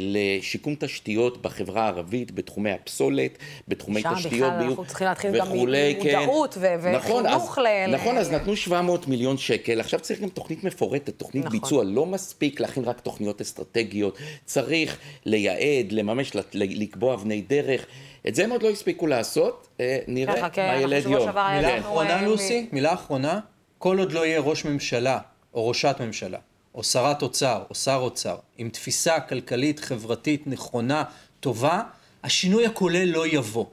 [0.00, 3.38] לשיקום תשתיות בחברה הערבית, בתחומי הפסולת,
[3.68, 6.94] בתחומי תשתיות, שם בכלל אנחנו צריכים להתחיל גם ממודעות כן.
[6.94, 7.94] נכון, וחינוך ל...
[7.94, 11.60] נכון, אז נתנו 700 מיליון שקל, עכשיו צריך גם תוכנית מפורטת, תוכנית נכון.
[11.60, 14.01] ביצוע, לא מספיק להכין רק תוכניות אסטרטגיות,
[14.44, 17.86] צריך לייעד, לממש, לקבוע אבני דרך.
[18.28, 21.28] את זה הם עוד לא הספיקו לעשות, אה, נראה כן, מה ילד יום.
[21.28, 23.40] מילה אחרונה, לוסי, מילה אחרונה.
[23.78, 25.18] כל עוד לא יהיה ראש ממשלה,
[25.54, 26.38] או ראשת ממשלה,
[26.74, 31.04] או שרת אוצר, או שר אוצר, עם תפיסה כלכלית, חברתית, נכונה,
[31.40, 31.82] טובה,
[32.24, 33.64] השינוי הכולל לא יבוא.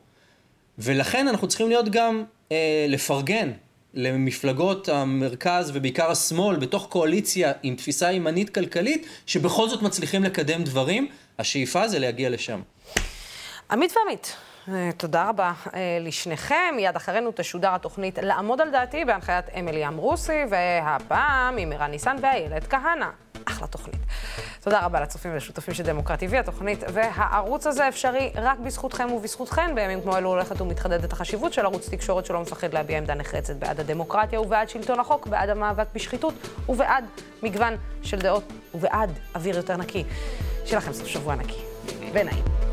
[0.78, 3.52] ולכן אנחנו צריכים להיות גם, אה, לפרגן
[3.94, 11.08] למפלגות המרכז ובעיקר השמאל בתוך קואליציה עם תפיסה ימנית כלכלית, שבכל זאת מצליחים לקדם דברים.
[11.40, 12.62] השאיפה זה להגיע לשם.
[13.72, 14.36] עמית ועמית,
[14.70, 16.74] אה, תודה רבה אה, לשניכם.
[16.76, 22.68] מיד אחרינו תשודר התוכנית לעמוד על דעתי בהנחיית אמילי אמרוסי, והפעם עם ערן ניסן ואיילת
[22.68, 23.08] כהנא.
[23.50, 24.00] אחלה תוכנית.
[24.62, 26.38] תודה רבה לצופים ולשותפים של דמוקרט TV.
[26.38, 29.76] התוכנית והערוץ הזה אפשרי רק בזכותכם ובזכותכן.
[29.76, 33.80] בימים כמו אלו הולכת ומתחדדת החשיבות של ערוץ תקשורת שלא מפחד להביע עמדה נחרצת בעד
[33.80, 36.34] הדמוקרטיה ובעד שלטון החוק, בעד המאבק בשחיתות
[36.70, 37.06] ובעד
[37.44, 38.44] מגוון של דעות
[38.74, 40.04] ובעד אוויר יותר נקי.
[40.66, 41.62] שיהיה לכם סוף שבוע נקי
[42.14, 42.69] ונעים.